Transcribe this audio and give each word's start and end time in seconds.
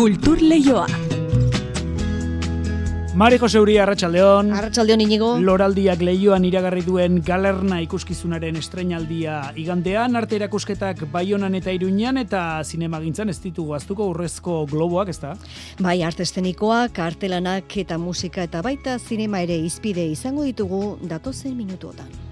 Kultur 0.00 0.40
Leioa. 0.40 0.86
Mari 3.20 3.36
Jose 3.36 3.60
Uri, 3.60 3.74
Arratxaldeon. 3.76 4.48
Arratxaldeon 4.56 5.02
inigo. 5.04 5.28
Loraldiak 5.44 6.00
lehioan 6.00 6.46
iragarri 6.48 6.80
duen 6.86 7.18
galerna 7.26 7.82
ikuskizunaren 7.84 8.56
estrenaldia 8.56 9.42
igandean, 9.60 10.16
arte 10.16 10.38
erakusketak 10.38 11.04
Baionan 11.12 11.58
eta 11.60 11.76
Iruñan 11.76 12.22
eta 12.22 12.62
zinemagintzan 12.64 13.28
ez 13.28 13.36
ditugu 13.44 13.76
aztuko 13.76 14.08
urrezko 14.14 14.62
globoak, 14.72 15.12
ez 15.12 15.18
da? 15.20 15.34
Bai, 15.84 15.98
arte 16.00 16.24
estenikoak, 16.24 16.96
artelanak 17.10 17.76
eta 17.84 18.00
musika 18.00 18.48
eta 18.48 18.64
baita 18.64 18.96
zinema 18.96 19.44
ere 19.44 19.60
izpide 19.68 20.08
izango 20.16 20.48
ditugu 20.48 20.96
datozen 21.12 21.60
minutuotan. 21.60 22.29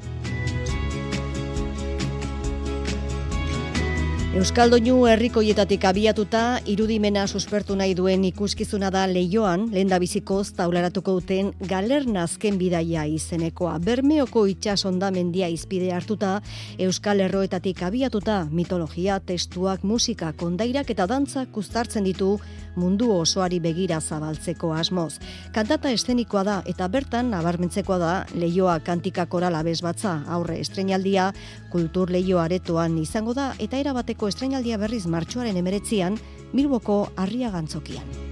Euskaldoinu 4.39 5.01
herrikoietatik 5.11 5.83
abiatuta 5.89 6.41
irudimena 6.71 7.25
suspertu 7.27 7.75
nahi 7.75 7.97
duen 7.99 8.23
ikuskizuna 8.29 8.87
da 8.95 9.01
leioan, 9.11 9.65
lehen 9.73 9.91
da 9.91 9.99
bizikoz 9.99 10.53
taularatuko 10.55 11.17
duten 11.17 11.49
galerna 11.73 12.23
azken 12.23 12.55
bidaia 12.61 13.03
izenekoa. 13.11 13.73
Bermeoko 13.83 14.45
itxas 14.47 14.85
ondamendia 14.87 15.49
izpide 15.51 15.91
hartuta, 15.91 16.37
Euskal 16.79 17.25
Herroetatik 17.25 17.83
abiatuta 17.83 18.45
mitologia, 18.53 19.19
testuak, 19.19 19.83
musika, 19.83 20.31
kondairak 20.39 20.95
eta 20.95 21.09
dantza 21.11 21.43
kustartzen 21.51 22.07
ditu 22.07 22.37
mundu 22.79 23.11
osoari 23.13 23.59
begira 23.61 23.99
zabaltzeko 24.01 24.73
asmoz. 24.73 25.19
Kantata 25.53 25.91
estenikoa 25.91 26.45
da 26.47 26.57
eta 26.67 26.89
bertan 26.89 27.33
nabarmentzekoa 27.35 27.99
da 27.99 28.13
leioa 28.35 28.79
kantika 28.87 29.27
korala 29.27 29.65
bezbatza 29.67 30.21
aurre 30.39 30.61
estrenaldia 30.63 31.33
kultur 31.73 32.11
leio 32.15 32.41
aretoan 32.41 32.97
izango 33.03 33.35
da 33.35 33.53
eta 33.59 33.83
erabateko 33.83 34.31
estrenaldia 34.31 34.79
berriz 34.79 35.07
martxoaren 35.07 35.57
emeretzian 35.57 36.19
Bilboko 36.55 37.03
harria 37.17 37.51
gantzokian. 37.53 38.28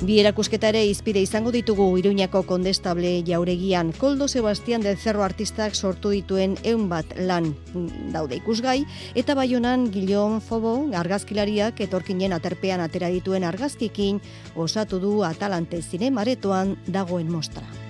Bi 0.00 0.14
erakusketa 0.16 0.70
ere 0.72 0.80
izpide 0.88 1.20
izango 1.20 1.50
ditugu 1.52 1.84
Iruñako 2.00 2.40
kondestable 2.48 3.10
jauregian 3.26 3.90
Koldo 3.92 4.28
Sebastian 4.32 4.80
del 4.80 4.96
Cerro 4.96 5.26
artistak 5.26 5.76
sortu 5.76 6.14
dituen 6.14 6.54
eun 6.64 6.86
bat 6.88 7.12
lan 7.18 7.50
daude 8.14 8.38
ikusgai 8.40 8.78
eta 9.14 9.36
baionan 9.36 9.90
Gilion 9.92 10.40
Fobo 10.40 10.72
argazkilariak 11.02 11.84
etorkinen 11.84 12.32
aterpean 12.32 12.80
atera 12.80 13.12
dituen 13.12 13.44
argazkikin 13.44 14.24
osatu 14.56 15.04
du 15.04 15.14
Atalante 15.28 15.82
zinemaretoan 15.82 16.78
dagoen 16.88 17.28
mostra. 17.28 17.89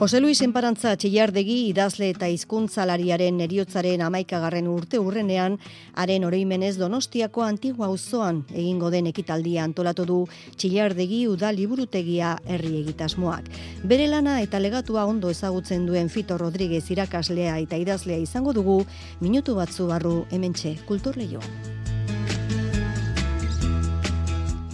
Jose 0.00 0.16
Luis 0.18 0.40
Enparantza 0.40 0.94
txillardegi 0.96 1.54
idazle 1.68 2.06
eta 2.14 2.24
hizkuntzalariaren 2.32 3.42
eriotzaren 3.44 4.00
amaikagarren 4.00 4.68
urte 4.72 4.96
urrenean, 4.96 5.58
haren 5.92 6.22
oroimenez 6.24 6.70
donostiako 6.80 7.42
antigua 7.44 7.90
auzoan 7.92 8.38
egingo 8.48 8.88
den 8.94 9.10
ekitaldia 9.10 9.66
antolatu 9.68 10.06
du 10.08 10.16
txillardegi 10.56 11.18
uda 11.28 11.50
liburutegia 11.52 12.30
herri 12.46 12.78
egitasmoak. 12.78 13.50
Bere 13.92 14.06
lana 14.08 14.38
eta 14.40 14.62
legatua 14.64 15.04
ondo 15.04 15.28
ezagutzen 15.36 15.84
duen 15.84 16.08
Fito 16.08 16.40
Rodríguez 16.40 16.86
irakaslea 16.96 17.58
eta 17.66 17.76
idazlea 17.76 18.24
izango 18.24 18.56
dugu, 18.56 18.78
minutu 19.20 19.58
batzu 19.60 19.90
barru 19.92 20.22
hementxe 20.32 20.78
kulturleioa. 20.88 21.79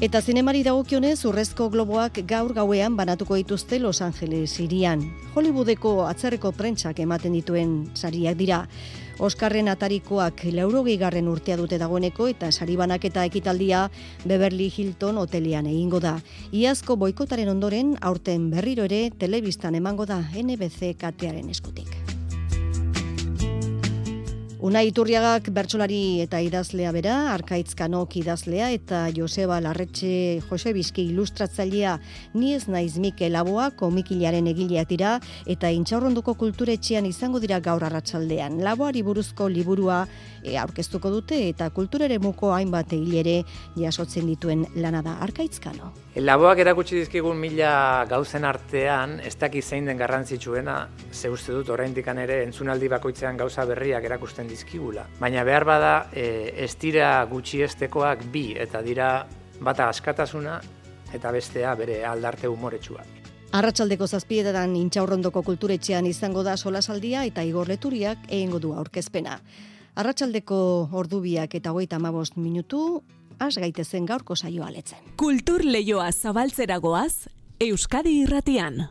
Eta 0.06 0.20
zinemari 0.22 0.60
dagokionez 0.62 1.24
urrezko 1.26 1.64
globoak 1.72 2.20
gaur 2.30 2.52
gauean 2.54 2.94
banatuko 2.94 3.34
dituzte 3.40 3.80
Los 3.80 3.98
Angeles 4.06 4.60
irian. 4.62 5.02
Hollywoodeko 5.34 5.96
atzerreko 6.06 6.52
prentsak 6.54 7.00
ematen 7.02 7.34
dituen 7.34 7.74
sariak 7.98 8.38
dira. 8.38 8.60
Oskarren 9.18 9.66
atarikoak 9.72 10.44
laurogei 10.54 10.94
garren 11.02 11.26
urtea 11.26 11.58
dute 11.58 11.82
dagoeneko 11.82 12.30
eta 12.30 12.52
sari 12.52 12.78
banaketa 12.78 13.26
ekitaldia 13.26 13.88
Beverly 14.22 14.70
Hilton 14.70 15.18
hotelian 15.18 15.66
egingo 15.66 15.98
da. 15.98 16.20
Iazko 16.52 16.94
boikotaren 17.02 17.50
ondoren 17.50 17.96
aurten 18.00 18.50
berriro 18.54 18.86
ere 18.86 19.08
telebistan 19.10 19.74
emango 19.74 20.06
da 20.06 20.22
NBC 20.38 20.94
katearen 21.02 21.50
eskutik. 21.50 22.05
Una 24.64 24.80
Iturriagak 24.80 25.50
bertsolari 25.52 26.22
eta 26.22 26.38
idazlea 26.40 26.88
bera, 26.96 27.14
Arkaitz 27.34 27.74
Kanok 27.76 28.14
idazlea 28.16 28.70
eta 28.72 29.02
Joseba 29.12 29.58
Larretxe 29.60 30.40
Jose 30.48 30.72
Bizki 30.72 31.04
ilustratzailea 31.10 31.98
ni 32.32 32.54
ez 32.56 32.62
naiz 32.64 32.96
Mikel 32.96 33.36
Laboa 33.36 33.66
komikilaren 33.76 34.48
egilea 34.48 34.86
dira 34.88 35.18
eta 35.44 35.68
intxaurronduko 35.68 36.32
kulturetxean 36.40 37.04
izango 37.04 37.36
dira 37.38 37.60
gaur 37.60 37.84
arratsaldean. 37.84 38.62
Laboari 38.64 39.02
buruzko 39.04 39.50
liburua 39.52 40.06
aurkeztuko 40.60 41.10
dute 41.10 41.38
eta 41.48 41.68
kulturere 41.74 42.18
muko 42.22 42.52
hainbat 42.54 42.92
egilere 42.96 43.40
jasotzen 43.76 44.26
dituen 44.30 44.66
lana 44.76 45.02
da 45.02 45.16
Arkaitz 45.24 45.58
Kano. 45.60 45.92
Laboak 46.16 46.62
erakutsi 46.62 46.96
dizkigun 47.00 47.36
mila 47.40 48.06
gauzen 48.08 48.46
artean, 48.48 49.18
ez 49.20 49.34
daki 49.36 49.62
zein 49.62 49.90
den 49.90 49.98
garrantzitsuena, 49.98 50.76
ze 51.12 51.30
uste 51.30 51.52
dut 51.52 51.68
oraindikan 51.74 52.18
ere 52.22 52.42
entzunaldi 52.44 52.88
bakoitzean 52.88 53.36
gauza 53.36 53.66
berriak 53.68 54.04
erakusten 54.04 54.48
dizkigula. 54.48 55.08
Baina 55.20 55.44
behar 55.44 55.66
bada, 55.68 55.92
e, 56.12 56.52
ez 56.64 56.72
dira 56.80 57.10
gutxi 57.30 57.62
estekoak 57.66 58.24
bi, 58.32 58.48
eta 58.56 58.82
dira 58.82 59.10
bata 59.60 59.90
askatasuna, 59.90 60.60
eta 61.14 61.32
bestea 61.32 61.74
bere 61.74 62.02
aldarte 62.04 62.48
umoretsua. 62.48 63.04
Arratxaldeko 63.56 64.06
zazpietan 64.06 64.74
intxaurrondoko 64.76 65.40
kulturetxean 65.46 66.06
izango 66.06 66.42
da 66.42 66.56
solasaldia 66.56 67.22
eta 67.24 67.44
igorleturiak 67.46 68.26
egingo 68.28 68.58
du 68.60 68.72
aurkezpena. 68.74 69.38
Arratxaldeko 69.96 70.56
ordubiak 70.92 71.54
eta 71.56 71.72
hogeita 71.72 71.96
amabost 71.96 72.34
minutu, 72.36 73.00
az 73.40 73.54
gaitezen 73.56 74.04
gaurko 74.04 74.36
saioa 74.36 74.68
letzen. 74.74 75.00
Kultur 75.16 75.64
leioa 75.64 76.10
zabaltzeragoaz, 76.12 77.28
Euskadi 77.64 78.12
irratian. 78.26 78.82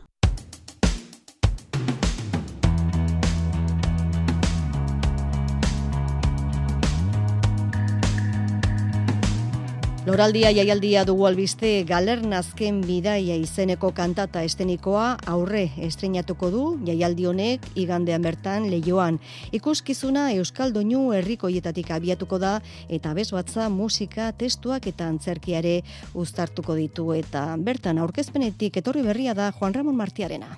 Loraldia 10.06 10.52
jaialdia 10.54 11.00
dugu 11.02 11.24
albiste 11.26 11.70
galernazken 11.82 12.76
bidaia 12.86 13.34
izeneko 13.42 13.88
kantata 13.90 14.44
estenikoa 14.46 15.06
aurre 15.32 15.64
estrenatuko 15.82 16.50
du 16.52 16.66
jaialdi 16.86 17.26
honek 17.26 17.66
igandean 17.74 18.22
bertan 18.22 18.68
leioan. 18.70 19.18
Ikuskizuna 19.58 20.28
Euskal 20.36 20.70
Doinu 20.76 21.08
herrikoietatik 21.16 21.90
abiatuko 21.90 22.38
da 22.38 22.52
eta 22.86 23.16
bezbatza 23.18 23.66
musika, 23.66 24.30
testuak 24.30 24.86
eta 24.86 25.10
antzerkiare 25.10 25.80
uztartuko 26.14 26.78
ditu 26.78 27.10
eta 27.18 27.42
bertan 27.58 27.98
aurkezpenetik 27.98 28.78
etorri 28.78 29.02
berria 29.02 29.34
da 29.34 29.50
Juan 29.58 29.74
Ramon 29.74 29.98
Martiarena. 29.98 30.54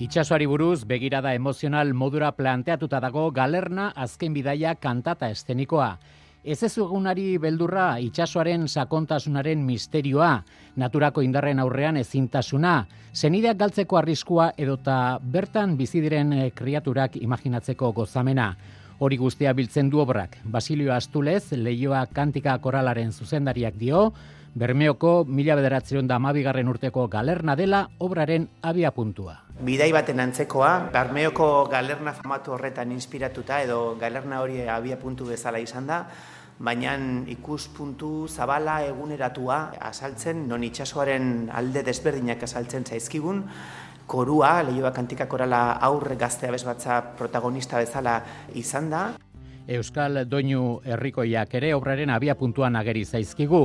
Itxasoari 0.00 0.46
buruz 0.48 0.86
begirada 0.88 1.34
emozional 1.36 1.90
modura 1.92 2.30
planteatuta 2.32 3.02
dago 3.04 3.26
galerna 3.36 3.90
azken 3.92 4.32
bidaia 4.32 4.72
kantata 4.80 5.28
estenikoa. 5.28 5.90
Ez 6.40 6.62
ez 6.64 6.70
egunari 6.80 7.34
beldurra 7.36 7.98
itxasoaren 8.00 8.64
sakontasunaren 8.64 9.60
misterioa, 9.60 10.30
naturako 10.80 11.20
indarren 11.20 11.60
aurrean 11.60 12.00
ezintasuna, 12.00 12.86
zenideak 13.12 13.60
galtzeko 13.60 14.00
arriskua 14.00 14.48
edota 14.56 15.18
bertan 15.20 15.76
bizidiren 15.76 16.32
eh, 16.32 16.50
kriaturak 16.56 17.20
imaginatzeko 17.20 17.92
gozamena. 17.92 18.54
Hori 19.00 19.20
guztia 19.20 19.52
biltzen 19.52 19.92
du 19.92 20.00
obrak. 20.00 20.40
Basilio 20.44 20.94
Astulez, 20.96 21.52
leioa 21.52 22.06
kantika 22.06 22.56
koralaren 22.58 23.12
zuzendariak 23.12 23.76
dio, 23.76 24.12
Bermeoko 24.50 25.24
mila 25.30 25.54
bederatzen 25.54 26.08
da 26.10 26.16
amabigarren 26.18 26.68
urteko 26.68 27.06
galerna 27.08 27.54
dela 27.54 27.84
obraren 28.02 28.48
abia 28.66 28.90
puntua. 28.90 29.36
Bidai 29.60 29.90
baten 29.92 30.22
antzekoa, 30.22 30.88
Bermeoko 30.88 31.66
galerna 31.68 32.14
famatu 32.16 32.54
horretan 32.54 32.94
inspiratuta 32.94 33.58
edo 33.60 33.92
galerna 34.00 34.38
hori 34.40 34.62
abia 34.64 34.96
puntu 34.96 35.26
bezala 35.28 35.60
izan 35.60 35.84
da, 35.84 35.98
baina 36.56 36.94
ikuspuntu 37.28 38.24
zabala 38.24 38.78
eguneratua 38.88 39.58
asaltzen, 39.90 40.46
non 40.48 40.64
itxasoaren 40.64 41.50
alde 41.52 41.82
desberdinak 41.84 42.46
asaltzen 42.48 42.88
zaizkigun, 42.88 43.44
korua, 44.08 44.62
lehioak 44.64 44.96
antikakorala 45.04 45.76
aurre 45.90 46.16
gaztea 46.16 46.56
bezbatza 46.56 47.02
protagonista 47.20 47.84
bezala 47.84 48.22
izan 48.56 48.88
da. 48.88 49.02
Euskal 49.70 50.24
Doinu 50.26 50.80
Herrikoiak 50.82 51.54
ere 51.54 51.70
obraren 51.76 52.10
abia 52.10 52.34
puntuan 52.34 52.74
ageri 52.74 53.04
zaizkigu. 53.04 53.60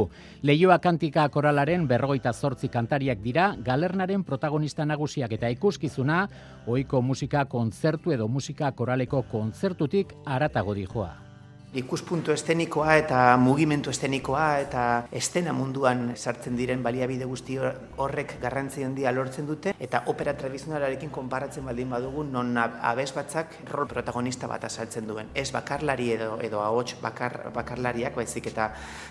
Leioa 0.45 0.77
kantika 0.83 1.25
koralaren 1.33 1.87
berrogeita 1.89 2.33
zortzi 2.33 2.69
kantariak 2.69 3.23
dira, 3.25 3.49
galernaren 3.65 4.23
protagonista 4.23 4.85
nagusiak 4.85 5.33
eta 5.39 5.49
ikuskizuna, 5.57 6.21
ohiko 6.67 7.01
musika 7.01 7.45
kontzertu 7.49 8.13
edo 8.13 8.29
musika 8.29 8.71
koraleko 8.71 9.25
kontzertutik 9.31 10.13
aratago 10.25 10.77
dijoa. 10.77 11.24
Ikuspuntu 11.73 12.31
estenikoa 12.31 12.95
eta 13.01 13.19
mugimendu 13.37 13.89
estenikoa 13.91 14.45
eta 14.63 14.81
estena 15.11 15.51
munduan 15.53 16.13
sartzen 16.15 16.55
diren 16.55 16.83
baliabide 16.83 17.25
guzti 17.27 17.57
horrek 17.59 18.37
garrantzi 18.41 18.83
handia 18.83 19.11
lortzen 19.11 19.47
dute 19.47 19.73
eta 19.79 20.03
opera 20.11 20.33
tradizionalarekin 20.37 21.09
konparatzen 21.09 21.65
baldin 21.65 21.89
badugu 21.89 22.23
non 22.23 22.55
abes 22.57 23.11
batzak 23.15 23.57
rol 23.71 23.87
protagonista 23.87 24.47
bat 24.47 24.63
azaltzen 24.63 25.07
duen. 25.07 25.27
Ez 25.33 25.51
bakarlari 25.51 26.11
edo 26.13 26.39
edo 26.41 26.61
ahots 26.61 26.95
bakar, 27.01 27.51
bakarlariak 27.53 28.15
baizik 28.15 28.47
eta 28.53 28.69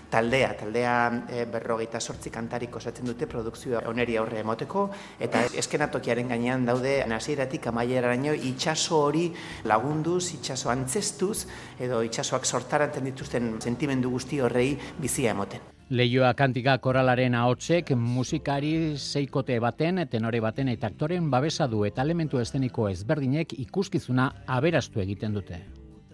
taldea, 0.09 0.53
taldea 0.57 0.95
e, 1.29 1.45
berrogeita 1.45 1.99
sortzi 1.99 2.29
kantarik 2.33 2.75
osatzen 2.75 3.05
dute 3.05 3.27
produkzioa 3.27 3.83
oneri 3.89 4.17
aurre 4.17 4.39
emoteko 4.39 4.89
eta 5.19 5.45
eskenatokiaren 5.53 6.33
gainean 6.33 6.65
daude 6.65 6.97
hasieratik 7.15 7.67
amaieraraino 7.67 8.33
itsaso 8.33 8.99
hori 9.05 9.29
lagunduz, 9.63 10.33
itsaso 10.33 10.69
antzestuz 10.69 11.45
edo 11.79 12.01
itsasoak 12.03 12.45
sortaraten 12.55 13.07
dituzten 13.11 13.55
sentimendu 13.61 14.11
guzti 14.15 14.39
horrei 14.43 14.75
bizia 15.01 15.35
emoten. 15.35 15.71
Leioa 15.89 16.31
kantika 16.33 16.79
koralaren 16.81 17.35
ahotsek 17.37 17.91
musikari 17.93 18.97
seikote 18.97 19.59
baten, 19.61 20.01
tenore 20.09 20.39
baten 20.41 20.71
eta 20.71 20.89
aktoren 20.89 21.29
babesa 21.29 21.67
du 21.69 21.83
eta 21.85 22.01
elementu 22.01 22.41
esteniko 22.41 22.87
ezberdinek 22.89 23.53
ikuskizuna 23.67 24.31
aberastu 24.47 25.03
egiten 25.03 25.37
dute. 25.37 25.61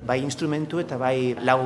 Bai 0.01 0.17
instrumentu 0.25 0.81
eta 0.81 0.97
bai 0.97 1.37
lau 1.45 1.59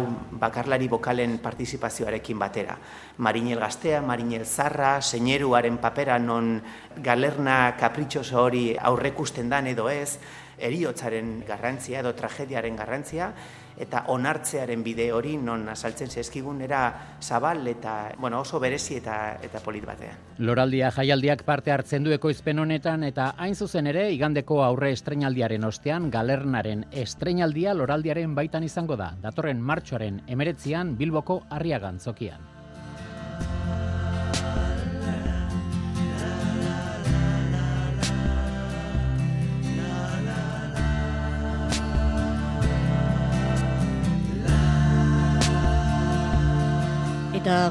bakarlari 0.43 0.89
bokalen 0.91 1.37
partizipazioarekin 1.39 2.37
batera. 2.37 2.75
Marinel 3.17 3.61
gaztea, 3.63 4.01
Marinel 4.03 4.43
zarra, 4.45 4.99
seineruaren 5.01 5.77
papera 5.79 6.19
non 6.19 6.59
galerna 7.01 7.77
kapritxoso 7.79 8.41
hori 8.43 8.65
aurrekusten 8.75 9.49
dan 9.49 9.71
edo 9.71 9.87
ez, 9.89 10.19
eriotzaren 10.59 11.39
garrantzia 11.47 12.03
edo 12.03 12.11
tragediaren 12.13 12.75
garrantzia, 12.75 13.31
eta 13.77 14.05
onartzearen 14.13 14.83
bide 14.83 15.09
hori 15.13 15.35
non 15.37 15.67
asaltzen 15.69 16.09
zezkigun 16.09 16.61
era 16.61 17.17
zabal 17.21 17.67
eta 17.67 18.11
bueno, 18.17 18.39
oso 18.41 18.59
berezi 18.59 18.97
eta 19.01 19.37
eta 19.43 19.59
polit 19.59 19.85
batean. 19.85 20.17
Loraldia 20.37 20.91
jaialdiak 20.91 21.43
parte 21.43 21.71
hartzen 21.71 22.03
du 22.03 22.11
ekoizpen 22.15 22.59
honetan 22.59 23.03
eta 23.03 23.33
hain 23.37 23.55
zuzen 23.55 23.87
ere 23.87 24.09
igandeko 24.11 24.63
aurre 24.63 24.91
estrenaldiaren 24.95 25.63
ostean 25.63 26.09
galernaren 26.11 26.85
estrenaldia 26.91 27.73
loraldiaren 27.73 28.35
baitan 28.35 28.63
izango 28.63 28.95
da. 28.95 29.13
Datorren 29.21 29.61
martxoaren 29.61 30.21
emeretzian 30.27 30.97
Bilboko 30.97 31.43
arriagan 31.49 31.99
zokian. 31.99 32.54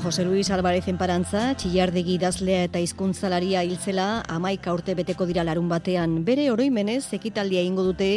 Jose 0.00 0.24
Luis 0.24 0.50
Alvarez 0.50 0.88
enparantza, 0.90 1.54
txillardegi 1.58 2.14
idazlea 2.18 2.64
eta 2.66 2.80
hizkuntzalaria 2.82 3.62
hiltzela 3.66 4.24
amaika 4.32 4.72
urte 4.74 4.94
beteko 4.98 5.26
dira 5.28 5.44
larun 5.46 5.68
batean. 5.70 6.18
Bere 6.26 6.48
oroimenez, 6.50 7.12
ekitaldia 7.16 7.62
ingo 7.62 7.84
dute 7.86 8.08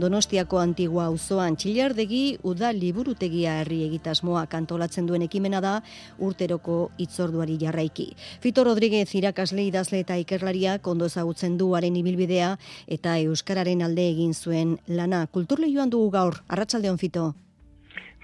Donostiako 0.00 0.58
antigua 0.62 1.06
auzoan 1.10 1.56
txillardegi 1.60 2.38
uda 2.46 2.72
liburutegia 2.72 3.60
herri 3.60 3.82
egitasmoa 3.86 4.46
kantolatzen 4.52 5.06
duen 5.06 5.24
ekimena 5.28 5.60
da 5.60 5.76
urteroko 6.18 6.90
itzorduari 6.98 7.58
jarraiki. 7.60 8.10
Fito 8.40 8.64
Rodríguez 8.64 9.08
irakasle 9.14 9.64
idazle 9.68 10.02
eta 10.06 10.18
ikerlaria 10.18 10.78
kondo 10.78 11.08
ezagutzen 11.12 11.56
du 11.56 11.74
haren 11.76 11.96
ibilbidea 11.96 12.56
eta 12.86 13.18
Euskararen 13.24 13.82
alde 13.82 14.10
egin 14.10 14.34
zuen 14.34 14.78
lana. 14.86 15.26
Kulturleioan 15.26 15.90
dugu 15.90 16.10
gaur, 16.18 16.42
arratsaldeon 16.48 16.98
Fito. 16.98 17.34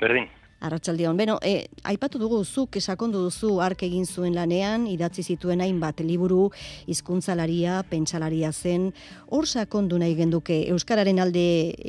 Berdin. 0.00 0.41
Arratsaldeon. 0.62 1.16
Beno, 1.18 1.38
e, 1.42 1.66
aipatu 1.90 2.20
dugu 2.22 2.42
zuk 2.44 2.78
esakondu 2.78 3.24
duzu 3.26 3.56
ark 3.64 3.82
egin 3.88 4.06
zuen 4.06 4.36
lanean, 4.38 4.86
idatzi 4.86 5.24
zituen 5.34 5.60
hainbat 5.64 6.00
liburu, 6.06 6.50
hizkuntzalaria, 6.86 7.82
pentsalaria 7.90 8.52
zen. 8.52 8.92
Hor 9.30 9.46
sakondu 9.46 9.98
nahi 9.98 10.14
genduke 10.18 10.62
euskararen 10.70 11.18
alde 11.18 11.44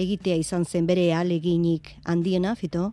egitea 0.07 0.41
izan 0.41 0.65
zen 0.65 0.89
bere 0.89 1.11
aleginik 1.13 1.93
handiena, 2.05 2.55
Fito? 2.55 2.91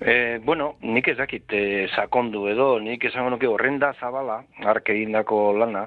E, 0.00 0.38
bueno, 0.44 0.74
nik 0.82 1.06
ez 1.08 1.16
dakit 1.16 1.52
e, 1.54 1.86
sakondu 1.94 2.48
edo, 2.50 2.66
nik 2.82 3.04
esango 3.08 3.30
nuke 3.30 3.46
horrenda 3.48 3.92
zabala, 4.00 4.40
ark 4.66 4.90
egindako 4.90 5.38
lana, 5.56 5.86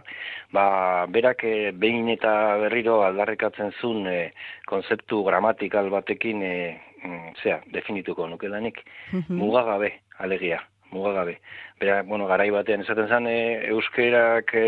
ba, 0.56 1.06
berak 1.12 1.44
e, 1.44 1.72
behin 1.76 2.08
eta 2.16 2.32
berriro 2.64 3.02
aldarrekatzen 3.06 3.76
zuen 3.82 4.08
e, 4.08 4.18
konzeptu 4.66 5.22
gramatikal 5.28 5.92
batekin 5.94 6.42
e, 6.42 6.56
mm, 7.04 7.36
zea, 7.44 7.62
definituko 7.74 8.28
nuke 8.28 8.50
danik, 8.50 8.82
mugagabe, 9.30 9.94
alegia, 10.20 10.62
mugagabe. 10.92 11.40
Bera, 11.80 12.02
bueno, 12.04 12.28
garai 12.28 12.50
batean 12.54 12.82
esaten 12.86 13.10
zen, 13.10 13.28
e, 13.28 13.38
euskerak 13.74 14.54
e, 14.56 14.66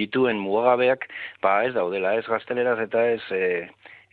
dituen 0.00 0.40
mugagabeak, 0.42 1.06
ba 1.42 1.60
ez 1.66 1.74
daudela, 1.76 2.16
ez 2.18 2.26
gazteleraz 2.26 2.80
eta 2.88 3.06
ez... 3.14 3.22
E, 3.30 3.68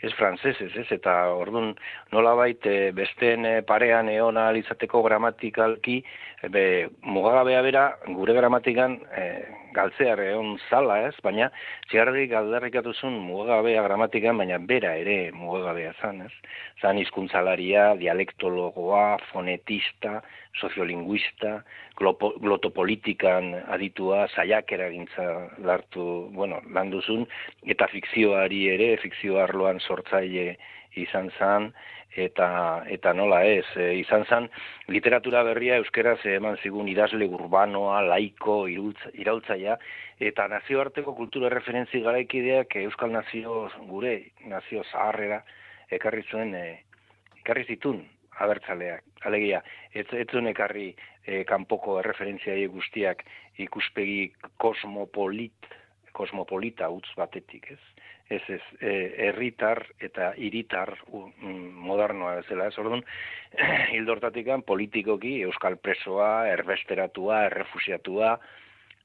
ez 0.05 0.11
frantsesez, 0.13 0.71
ez? 0.77 0.85
Eta 0.93 1.13
ordun 1.33 1.71
nolabait 2.13 2.65
e, 2.67 2.91
besteen 2.95 3.45
e, 3.47 3.53
parean 3.65 4.09
eona 4.11 4.49
alizateko 4.51 5.01
gramatikalki 5.05 6.01
be 6.51 6.65
mugagabea 7.01 7.61
bera 7.65 7.85
gure 8.07 8.35
gramatikan 8.37 8.99
e, 9.17 9.23
galtzear 9.75 10.21
egon 10.23 10.55
zala, 10.69 10.97
ez? 11.09 11.15
Baina 11.23 11.49
zigarrik 11.89 12.33
aldarrikatuzun 12.39 13.17
mugagabea 13.27 13.83
gramatikan, 13.85 14.39
baina 14.41 14.57
bera 14.71 14.95
ere 15.01 15.31
mugagabea 15.35 15.93
zan, 16.01 16.23
ez? 16.25 16.31
Zan 16.81 16.99
hizkuntzalaria, 17.01 17.91
dialektologoa, 17.99 19.05
fonetista, 19.31 20.21
soziolinguista, 20.59 21.57
glotopolitikan 21.99 23.51
aditua, 23.75 24.25
zaiak 24.35 24.71
eragintza 24.77 25.25
lartu, 25.67 26.05
bueno, 26.35 26.61
landuzun, 26.75 27.27
eta 27.75 27.89
fikzioari 27.91 28.65
ere, 28.75 28.95
fikzio 29.03 29.41
arloan 29.43 29.83
sortzaile 29.83 30.55
izan 30.95 31.31
zan, 31.37 31.73
eta 32.15 32.83
eta 32.87 33.13
nola 33.13 33.43
ez. 33.45 33.65
E, 33.75 33.93
izan 33.99 34.25
zen 34.25 34.47
literatura 34.87 35.43
berria 35.43 35.77
euskeraz 35.81 36.19
eman 36.31 36.57
zigun 36.63 36.87
idazle 36.87 37.27
urbanoa 37.27 38.01
laiko 38.07 38.65
iraultzaia 38.67 39.77
eta 40.19 40.47
nazioarteko 40.47 41.15
kultura 41.15 41.49
referentzi 41.51 42.01
garaikideak 42.01 42.75
euskal 42.85 43.11
nazio 43.11 43.69
gure 43.89 44.15
nazio 44.47 44.83
zaharrera 44.91 45.41
ekarri 45.91 46.23
zuen 46.31 46.55
e, 46.55 46.65
ekarri 47.43 47.65
zitun 47.67 48.03
abertzaleak. 48.39 49.03
Alegia 49.27 49.61
ez 49.93 50.07
ez 50.13 50.27
zuen 50.31 50.47
ekarri 50.47 50.93
e, 51.25 51.43
kanpoko 51.43 52.01
referentziai 52.01 52.65
guztiak 52.67 53.23
ikuspegi 53.67 54.31
kosmopolit 54.57 55.75
kosmopolita 56.15 56.89
utz 56.93 57.07
batetik 57.17 57.71
ez? 57.75 57.81
Ez 58.25 58.41
ez, 58.49 58.61
e, 58.81 58.91
erritar 59.27 59.83
eta 60.01 60.31
iritar 60.41 60.95
mm, 61.11 61.65
modernoa 61.85 62.39
bezala, 62.39 62.71
ez? 62.71 62.77
Orduan, 62.81 63.03
hildortatikan 63.93 64.63
politikoki 64.65 65.35
euskal 65.45 65.77
presoa, 65.77 66.47
erbesteratua, 66.49 67.43
errefusiatua, 67.51 68.37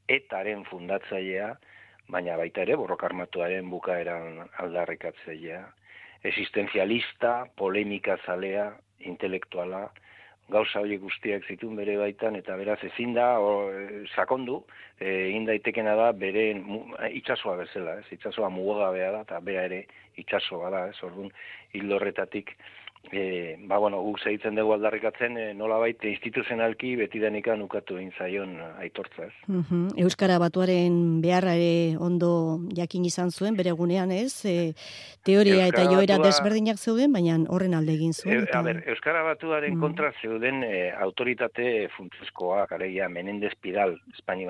etaren 0.09 0.65
fundatzailea, 0.71 1.51
baina 2.11 2.39
baita 2.41 2.65
ere 2.65 2.79
borrokarmatuaren 2.81 3.69
bukaeran 3.71 4.41
aldarrikatzailea, 4.65 5.61
existenzialista, 6.25 7.47
polemika 7.57 8.17
zalea, 8.27 8.71
intelektuala, 9.07 9.89
gauza 10.51 10.83
hori 10.83 10.99
guztiak 10.99 11.47
zituen 11.49 11.77
bere 11.79 11.97
baitan 12.01 12.37
eta 12.39 12.57
beraz 12.59 12.79
ezin 12.91 13.15
da 13.15 13.27
o, 13.41 13.71
sakondu 14.15 14.61
e, 14.99 15.07
egin 15.31 15.47
daitekena 15.49 15.95
da 15.99 16.11
bere 16.13 16.45
itsasoa 17.21 17.57
bezala, 17.63 17.99
ez? 18.01 18.07
Itsasoa 18.19 18.51
mugagabea 18.53 19.13
da 19.17 19.25
eta 19.27 19.41
bera 19.47 19.65
ere 19.71 19.85
itsasoa 20.21 20.71
da, 20.75 20.85
ez? 20.91 20.99
Ordun 21.07 21.31
hildorretatik 21.75 22.55
e, 23.13 23.57
ba, 23.67 23.79
bueno, 23.79 24.01
guk 24.05 24.21
segitzen 24.21 24.55
dugu 24.55 24.75
aldarrikatzen, 24.77 25.37
e, 25.39 25.47
nola 25.59 25.79
baita 25.83 26.09
instituzionalki 26.11 26.95
beti 27.01 27.21
denikan 27.23 27.63
ukatu 27.63 27.99
zaion 28.19 28.57
aitortza, 28.79 29.27
ez? 29.27 29.35
Uh 29.49 29.89
Euskara 29.97 30.39
batuaren 30.39 31.21
beharra 31.23 31.55
ere 31.55 31.97
ondo 31.99 32.61
jakin 32.77 33.05
izan 33.05 33.31
zuen, 33.31 33.57
bere 33.57 33.73
gunean, 33.73 34.11
ez? 34.13 34.45
E, 34.45 34.75
teoria 35.25 35.67
eta 35.67 35.85
joera 35.91 36.19
desberdinak 36.19 36.79
zeuden, 36.79 37.13
baina 37.13 37.39
horren 37.49 37.75
alde 37.75 37.93
egin 37.95 38.13
zuen. 38.13 38.47
E, 38.47 38.57
a 38.57 38.63
ber, 38.63 38.85
Euskara 38.87 39.23
batuaren 39.23 39.75
mm. 39.77 39.81
kontra 39.81 40.13
zeuden 40.23 40.63
e, 40.63 40.91
autoritate 40.93 41.89
funtzezkoa, 41.97 42.67
gareia, 42.71 43.09
Menendez 43.09 43.55
Pidal, 43.61 43.99
Espaini 44.15 44.47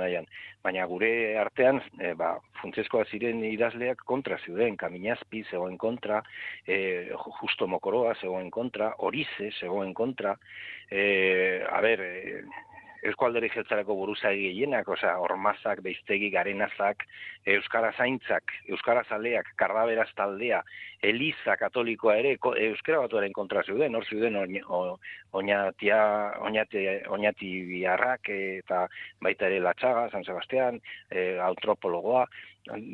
baina 0.65 0.87
gure 0.87 1.11
artean, 1.41 1.81
e, 1.99 2.13
ba, 2.19 2.35
funtzezkoa 2.61 3.07
ziren 3.09 3.43
idazleak 3.49 4.03
kontra 4.09 4.39
zeuden, 4.45 4.77
Kaminazpi 4.81 5.45
zegoen 5.51 5.79
kontra, 5.81 6.21
e, 6.67 7.09
Justo 7.41 7.67
Mokoroa 7.67 8.15
zegoen 8.21 8.51
kontra, 8.51 8.93
Orize 9.09 9.51
zegoen 9.59 9.95
kontra, 9.95 10.37
e, 10.91 11.63
a 11.65 11.81
ber, 11.81 12.05
e, 12.05 12.43
eskualderi 13.07 13.49
jeltzareko 13.55 13.95
buruzagi 13.97 14.43
gehienak, 14.49 14.89
osea, 14.89 15.15
ormazak, 15.25 15.81
beiztegi, 15.85 16.31
garenazak, 16.35 17.05
euskara 17.55 17.93
zaintzak, 17.97 18.53
euskara 18.69 19.05
zaleak, 19.09 19.49
kardaberaz 19.61 20.09
taldea, 20.17 20.61
eliza 21.03 21.57
katolikoa 21.61 22.19
ere, 22.21 22.37
euskara 22.67 23.01
batuaren 23.07 23.33
kontra 23.33 23.63
zeuden, 23.65 23.97
hor 23.97 24.05
zeuden 24.05 24.37
oinatia, 25.33 26.01
oinati 26.45 27.53
biharrak, 27.71 28.29
eta 28.61 28.87
baita 29.23 29.49
ere 29.49 29.61
latxaga, 29.65 30.09
San 30.13 30.25
Sebastian, 30.29 30.81
e, 31.11 31.39
antropologoa, 31.41 32.27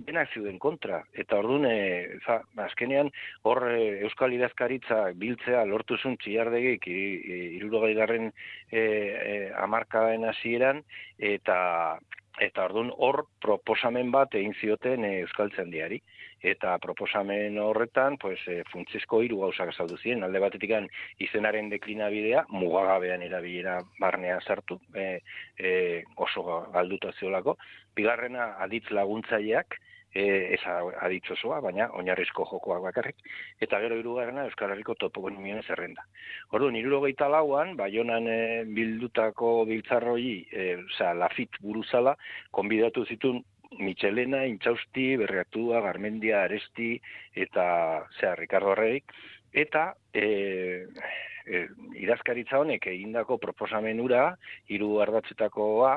denak 0.06 0.32
zeuden 0.34 0.58
kontra. 0.58 1.02
Eta 1.12 1.38
orduan, 1.38 1.66
e, 1.68 2.18
za, 2.24 2.40
azkenean, 2.66 3.10
hor 3.42 3.62
e, 3.70 4.00
Euskal 4.06 4.34
Idazkaritza 4.36 5.12
biltzea 5.18 5.64
lortu 5.64 5.98
zun 5.98 6.16
txilardegik 6.22 6.86
irurogei 6.86 7.94
garren 7.94 8.30
e, 8.70 8.80
e, 8.80 9.50
amarkaen 9.62 10.24
hasieran 10.24 10.82
eta 11.18 11.98
eta 12.42 12.66
ordun 12.66 12.90
hor 12.92 13.24
proposamen 13.40 14.10
bat 14.12 14.34
egin 14.34 14.54
zioten 14.60 15.04
e, 15.04 15.12
Euskaltzen 15.22 15.70
diari 15.72 16.00
eta 16.42 16.76
proposamen 16.78 17.58
horretan 17.58 18.18
pues 18.20 18.38
e, 18.48 18.62
funtsezko 18.72 19.22
hiru 19.24 19.40
gauzak 19.40 19.72
azaldu 19.72 19.96
ziren. 19.96 20.24
Alde 20.24 20.42
batetik 20.42 20.74
izenaren 21.24 21.70
deklinabidea 21.72 22.44
mugagabean 22.50 23.22
erabilera 23.22 23.80
barnea 24.00 24.38
sartu 24.40 24.78
e, 24.94 25.20
e, 25.58 26.04
oso 26.16 26.44
galduta 26.72 27.12
zeolako. 27.18 27.56
Bigarrena 27.96 28.54
aditz 28.60 28.90
laguntzaileak 28.90 29.78
e, 30.16 30.54
ez 30.56 30.60
aditzosoa, 30.66 31.60
baina 31.64 31.88
oinarrizko 31.98 32.46
jokoak 32.48 32.82
bakarrik, 32.86 33.18
eta 33.62 33.80
gero 33.84 33.98
irugarrena 34.00 34.46
Euskal 34.48 34.72
Herriko 34.72 34.96
topogonimien 35.00 35.62
zerrenda. 35.66 36.06
Ordu, 36.56 36.70
nirulo 36.72 37.02
gehieta 37.04 37.28
lauan, 37.32 37.74
baionan 37.78 38.28
e, 38.32 38.40
bildutako 38.78 39.52
biltzarroi, 39.68 40.30
e, 40.50 40.66
oza, 40.86 41.12
lafit 41.18 41.60
buruzala, 41.62 42.16
konbidatu 42.56 43.04
zitun 43.04 43.42
Michelena, 43.82 44.44
Intxausti, 44.48 45.08
Berriatua, 45.20 45.82
Garmendia, 45.84 46.44
Aresti, 46.46 46.94
eta, 47.34 47.66
zera, 48.20 48.36
Ricardo 48.38 48.72
Arreik, 48.72 49.12
eta 49.52 49.90
e, 50.14 50.86
e, 51.44 51.66
idazkaritza 51.98 52.60
honek 52.62 52.88
egindako 52.92 53.40
proposamenura, 53.42 54.30
hiru 54.72 54.96
ardatzetakoa, 55.04 55.92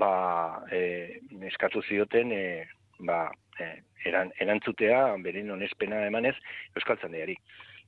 ba, 0.00 0.12
e, 0.72 0.80
eskatu 1.50 1.82
zioten, 1.84 2.32
e, 2.32 2.64
ba, 3.04 3.26
eh, 3.60 3.82
eran, 4.08 4.32
erantzutea, 4.40 5.16
beren 5.24 5.50
onespena 5.50 6.04
emanez, 6.06 6.34
Euskaltzandiari. 6.76 7.36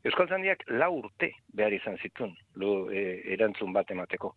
Euskaltzandiak 0.05 0.65
lau 0.81 0.93
urte 1.03 1.33
behar 1.53 1.75
izan 1.77 1.99
zitun, 1.99 2.37
lu, 2.57 2.91
eh, 2.93 3.21
erantzun 3.37 3.73
bat 3.73 3.91
emateko. 3.91 4.35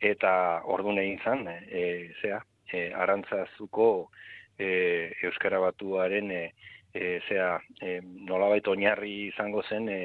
Eta 0.00 0.62
ordu 0.64 0.96
egin 0.98 1.20
zan, 1.24 1.46
eh, 1.48 2.10
zea, 2.22 2.40
eh, 2.72 2.90
arantzazuko 2.94 4.10
eh, 4.58 5.12
Euskara 5.22 5.58
Batuaren 5.58 6.30
eh, 6.30 6.52
e, 6.94 7.18
zera, 7.28 7.58
e, 7.82 7.98
nolabait 8.28 8.66
oinarri 8.70 9.14
izango 9.26 9.64
zen 9.68 9.88
e, 9.90 9.98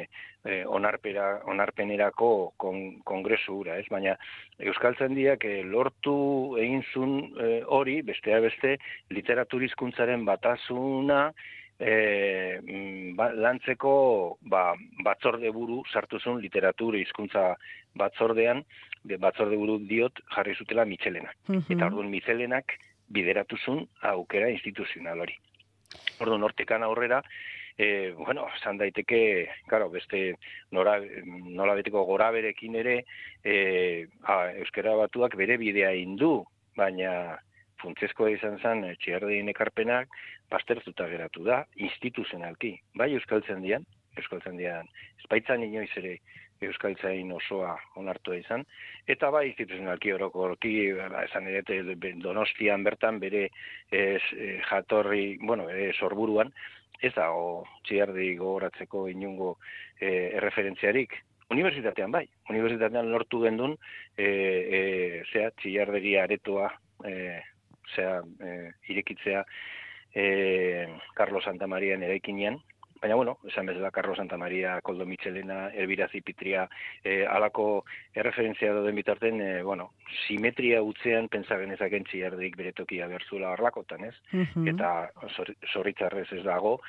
e, 0.44 0.64
onarpera, 0.66 1.28
onarpenerako 1.52 2.32
kon, 2.58 2.82
kongresu 3.06 3.60
ura, 3.62 3.78
ez? 3.78 3.86
Baina 3.94 4.16
Euskaltzen 4.58 5.14
diak 5.16 5.46
e, 5.46 5.62
lortu 5.64 6.58
egin 6.60 6.84
zun 6.92 7.16
e, 7.38 7.52
hori, 7.78 8.00
bestea 8.08 8.42
beste, 8.44 8.76
literaturizkuntzaren 9.14 10.26
batasuna, 10.28 11.30
e, 11.80 11.94
ba, 13.16 13.30
lantzeko 13.38 13.94
ba, 14.52 14.74
batzorde 15.06 15.54
buru 15.56 15.84
sartu 15.94 16.20
zuen 16.20 16.42
literatura 16.44 16.98
hizkuntza 16.98 17.54
batzordean, 18.00 18.64
de 19.06 19.18
batzorde 19.22 19.56
buru 19.56 19.78
diot 19.88 20.20
jarri 20.36 20.58
zutela 20.58 20.86
Michelena. 20.86 21.32
Eta 21.62 21.86
orduan 21.86 22.10
Michelenak 22.12 22.76
bideratu 23.10 23.58
zuen 23.64 23.86
aukera 24.10 24.50
instituzional 24.52 25.24
hori. 25.24 25.38
Ordu 26.20 26.38
nortekan 26.38 26.84
aurrera, 26.84 27.22
e, 27.80 28.12
bueno, 28.12 28.46
esan 28.58 28.78
daiteke, 28.78 29.50
claro, 29.68 29.90
beste 29.90 30.36
nora, 30.76 30.98
nola 31.26 31.78
beteko 31.80 32.04
gora 32.10 32.30
berekin 32.36 32.76
ere, 32.76 32.96
e, 33.44 34.08
a, 34.28 34.40
euskera 34.60 34.98
batuak 35.00 35.38
bere 35.40 35.56
bidea 35.62 35.94
indu, 35.96 36.44
baina 36.76 37.14
funtzezkoa 37.80 38.34
izan 38.36 38.60
zen 38.60 38.84
e, 38.84 38.98
txiardein 39.00 39.54
ekarpenak, 39.54 40.12
pasterzuta 40.52 41.08
geratu 41.08 41.46
da, 41.48 41.64
instituzionalki, 41.88 42.74
bai 43.00 43.14
euskaltzen 43.16 43.64
dian, 43.64 43.88
euskaltzen 44.20 44.60
dian, 44.60 44.92
espaitzan 45.24 45.64
inoiz 45.64 45.92
ere 46.02 46.18
euskaltzain 46.68 47.32
osoa 47.32 47.76
onartua 48.00 48.36
izan, 48.40 48.66
eta 49.08 49.30
bai 49.32 49.46
instituzionalki 49.50 50.12
orokorki, 50.16 50.74
ba, 50.98 51.24
esan 51.24 51.48
ere, 51.48 51.80
donostian 52.24 52.84
bertan 52.84 53.20
bere 53.20 53.48
ez, 53.92 54.22
e, 54.36 54.60
jatorri, 54.70 55.38
bueno, 55.42 55.70
e, 55.70 55.92
sorburuan, 55.94 56.52
ez 57.02 57.14
da, 57.16 57.30
o, 57.32 57.64
txiardi 57.88 58.34
gogoratzeko 58.36 59.08
inungo 59.08 59.56
e, 60.00 60.36
erreferentziarik, 60.36 61.16
Unibertsitatean 61.50 62.12
bai, 62.14 62.28
unibertsitatean 62.52 63.08
lortu 63.10 63.40
gendun, 63.42 63.72
e, 64.14 64.26
e, 64.26 64.82
zea, 65.32 65.48
txiardegi 65.58 66.12
aretoa, 66.22 66.68
e, 67.10 67.16
zea, 67.96 68.20
e, 68.46 68.52
irekitzea, 68.94 69.42
e, 70.14 70.26
Carlos 71.18 71.44
Santa 71.50 71.66
Maria 71.66 71.98
eraikinean, 71.98 72.60
Baina, 73.02 73.16
bueno, 73.16 73.38
esan 73.48 73.66
bezala 73.66 73.92
Carlos 73.92 74.18
Santa 74.18 74.38
Maria, 74.38 74.82
Koldo 74.82 75.06
Michelena, 75.06 75.70
Elvira 75.70 76.10
Zipitria, 76.10 76.68
e, 77.04 77.26
alako 77.26 77.86
erreferentzia 78.14 78.74
doden 78.76 78.96
bitarten, 78.96 79.40
e, 79.42 79.52
bueno, 79.64 79.94
simetria 80.28 80.82
utzean 80.84 81.30
pentsa 81.32 81.58
genezaken 81.62 82.04
txiardik 82.10 82.58
beretokia 82.60 83.08
berzuela 83.08 83.54
harlakotan, 83.54 84.04
ez? 84.10 84.16
Mhm. 84.34 84.68
Eta 84.74 85.12
zorritzarrez 85.74 86.28
ez 86.34 86.44
dago, 86.44 86.80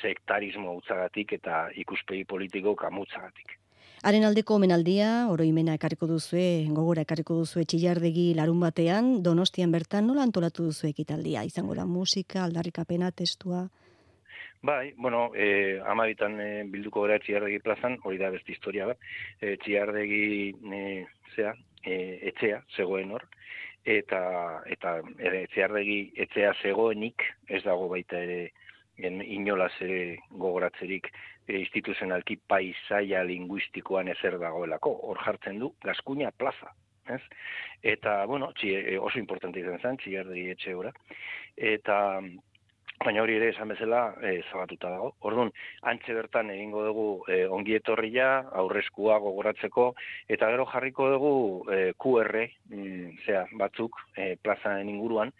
sektarismo 0.00 0.76
utzagatik 0.78 1.32
eta 1.40 1.66
ikuspegi 1.74 2.24
politiko 2.24 2.76
kamutzagatik. 2.76 3.58
Haren 4.02 4.24
aldeko 4.26 4.56
omenaldia, 4.58 5.28
oroimena 5.30 5.76
ekarriko 5.78 6.08
duzue, 6.10 6.66
gogora 6.74 7.04
ekarriko 7.06 7.36
duzue 7.38 7.62
txillardegi 7.64 8.32
larun 8.34 8.58
batean, 8.62 9.12
donostian 9.22 9.70
bertan 9.70 10.08
nola 10.10 10.24
antolatu 10.26 10.66
duzue 10.66 10.90
ekitaldia? 10.90 11.44
Izango 11.46 11.76
da 11.78 11.86
musika, 11.86 12.42
aldarrikapena, 12.42 13.12
testua? 13.14 13.68
Bai, 14.64 14.94
bueno, 14.96 15.32
eh, 15.34 15.82
amabitan 15.84 16.40
eh, 16.40 16.62
bilduko 16.70 17.02
gara 17.02 17.18
txiardegi 17.18 17.58
plazan, 17.64 17.96
hori 18.06 18.18
da 18.20 18.28
beste 18.30 18.52
historia 18.54 18.86
bat, 18.86 19.00
eh, 19.40 19.56
txiardegi 19.58 20.54
eh, 20.76 21.06
zea, 21.34 21.50
eh, 21.82 22.20
etxea, 22.30 22.60
zegoen 22.76 23.10
hor, 23.10 23.24
eta, 23.82 24.20
eta 24.70 25.00
ere, 25.18 25.48
txiardegi 25.50 25.96
etxea 26.26 26.52
zegoenik, 26.62 27.24
ez 27.48 27.64
dago 27.64 27.88
baita 27.90 28.20
ere 28.22 28.52
en, 29.02 29.18
inolaz 29.22 29.72
ere 29.82 30.20
gogoratzerik 30.30 31.10
e, 31.48 31.58
instituzionalki 31.58 32.38
paisaia 32.46 33.24
linguistikoan 33.26 34.14
ezer 34.14 34.38
dagoelako, 34.38 34.94
hor 35.08 35.18
jartzen 35.24 35.58
du, 35.58 35.72
Gaskuña 35.82 36.30
plaza, 36.30 36.70
ez? 37.10 37.20
Eta, 37.82 38.20
bueno, 38.30 38.52
txi, 38.54 38.76
e, 38.78 38.98
oso 38.98 39.18
importante 39.18 39.58
izan 39.58 39.82
zen, 39.82 39.98
txiardegi 40.04 40.54
etxe 40.54 40.78
eta 41.56 41.98
baina 43.06 43.22
hori 43.22 43.36
ere 43.38 43.50
esan 43.52 43.72
bezala 43.72 44.02
e, 44.22 44.36
zabatuta 44.50 44.90
dago. 44.92 45.12
Orduan, 45.28 45.50
antxe 45.92 46.14
bertan 46.16 46.50
egingo 46.54 46.84
dugu 46.86 47.06
e, 47.28 47.42
ongi 47.46 47.76
etorria, 47.78 48.28
aurrezkua 48.62 49.18
gogoratzeko, 49.24 49.92
eta 50.28 50.50
gero 50.52 50.66
jarriko 50.72 51.10
dugu 51.14 51.34
e, 51.72 51.82
QR, 52.04 52.38
mm, 52.70 53.18
zera, 53.26 53.44
batzuk, 53.60 53.98
e, 54.16 54.34
plazan 54.42 54.88
inguruan, 54.88 55.32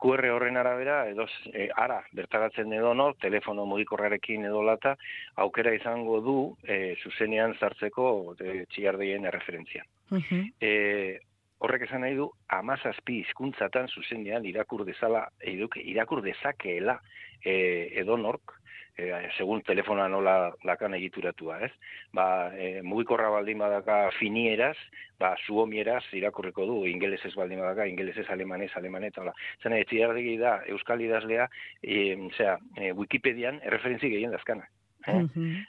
QR 0.00 0.28
horren 0.28 0.58
arabera, 0.60 0.98
edo 1.08 1.24
e, 1.52 1.68
ara, 1.84 2.02
bertaratzen 2.16 2.72
edo 2.76 2.92
nor, 2.94 3.16
telefono 3.22 3.64
mugikorrarekin 3.70 4.44
edo 4.44 4.60
lata, 4.62 4.96
aukera 5.44 5.72
izango 5.76 6.20
du 6.20 6.38
e, 6.64 6.96
zuzenean 7.02 7.56
zartzeko 7.60 8.10
e, 8.36 8.58
txigardeien 8.74 9.24
erreferentzia. 9.32 9.86
Uh 10.10 10.20
-huh 10.20 11.16
horrek 11.58 11.86
esan 11.86 12.04
nahi 12.04 12.16
du 12.18 12.28
amazazpi 12.52 13.22
hizkuntzatan 13.22 13.88
zuzenean 13.88 14.44
irakur 14.44 14.84
dezala 14.84 15.26
irakur 15.46 16.22
dezakeela 16.24 16.98
e, 17.44 17.54
edonork 18.02 18.56
e, 18.96 19.08
segun 19.36 19.62
telefona 19.62 20.06
nola 20.08 20.36
lakan 20.64 20.96
egituratua, 20.98 21.58
ez? 21.66 21.72
Ba, 22.16 22.26
e, 22.56 22.82
mugikorra 22.82 23.30
baldin 23.32 23.60
badaka 23.60 23.98
finieraz, 24.18 24.76
ba, 25.20 25.34
suomieraz 25.46 26.02
irakurreko 26.16 26.66
du, 26.68 26.78
ingelesez 26.90 27.34
baldin 27.36 27.62
badaka, 27.64 27.88
ingelesez 27.92 28.28
alemanez, 28.32 28.72
alemanez, 28.76 29.12
eta 29.14 29.36
Zena, 29.62 29.80
etxiardegi 29.80 30.36
da, 30.40 30.58
euskal 30.72 31.04
idazlea, 31.04 31.48
e, 31.82 32.00
zera, 32.36 32.58
e, 32.76 32.92
Wikipedian 32.96 33.60
erreferentzi 33.64 34.12
gehien 34.12 34.34
dazkana. 34.34 34.68
Eh? 35.06 35.22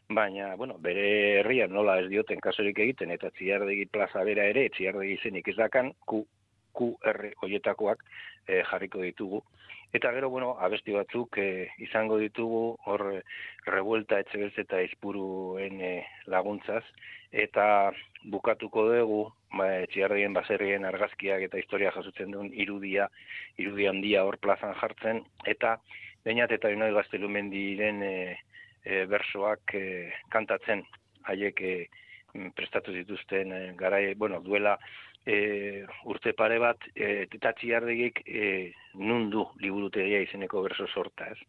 Baina, 0.09 0.55
bueno, 0.55 0.77
bere 0.81 1.39
herrian 1.39 1.73
nola 1.73 1.99
ez 2.01 2.07
dioten 2.09 2.39
kasurik 2.41 2.79
egiten, 2.85 3.11
eta 3.13 3.29
txiardegi 3.37 3.85
plaza 3.93 4.23
bera 4.27 4.47
ere, 4.49 4.67
txiardegi 4.73 5.19
izenik 5.19 5.51
ez 5.51 5.57
dakan, 5.59 5.93
Q, 6.09 6.23
QR 6.77 7.31
hoietakoak 7.41 8.03
eh, 8.47 8.63
jarriko 8.69 9.01
ditugu. 9.05 9.43
Eta 9.93 10.11
gero, 10.11 10.29
bueno, 10.29 10.55
abesti 10.59 10.91
batzuk 10.91 11.37
e, 11.39 11.69
izango 11.79 12.17
ditugu 12.19 12.75
hor 12.91 13.03
revuelta 13.65 14.19
etxe 14.19 14.49
eta 14.63 14.81
izpuruen 14.83 15.79
e, 15.79 15.91
laguntzaz, 16.27 16.83
eta 17.31 17.93
bukatuko 18.33 18.83
dugu, 18.91 19.21
ba, 19.55 19.69
etxiardien 19.85 20.35
baserrien 20.35 20.83
argazkiak 20.85 21.45
eta 21.47 21.57
historia 21.57 21.93
jasutzen 21.95 22.35
duen 22.35 22.51
irudia, 22.51 23.07
irudia 23.57 23.93
handia 23.93 24.25
hor 24.27 24.37
plazan 24.43 24.75
jartzen, 24.81 25.23
eta 25.45 25.77
bainat 26.25 26.51
eta 26.51 26.69
inoi 26.69 26.91
gaztelu 26.91 27.29
mendiren 27.31 28.03
e, 28.03 28.15
e, 28.87 29.05
bersoak 29.11 29.75
e, 29.75 29.83
kantatzen, 30.33 30.85
haiek 31.27 31.61
e, 31.61 31.73
prestatu 32.55 32.93
zituzten 32.95 33.51
e, 33.51 33.61
garai, 33.79 34.13
bueno, 34.15 34.39
duela 34.41 34.77
e, 35.27 35.85
urte 36.07 36.33
pare 36.33 36.59
bat, 36.63 36.87
e, 36.95 37.27
eta 37.27 37.51
txiardegik 37.59 38.23
e, 38.25 38.71
nundu 38.95 39.43
liburutegia 39.63 40.23
izeneko 40.23 40.63
berso 40.65 40.87
sorta, 40.87 41.27
ez? 41.33 41.39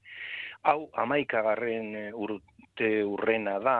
Hau, 0.66 0.88
amaika 0.98 1.44
garren 1.46 1.94
e, 1.94 2.04
urte 2.12 2.90
urrena 3.06 3.58
da, 3.62 3.78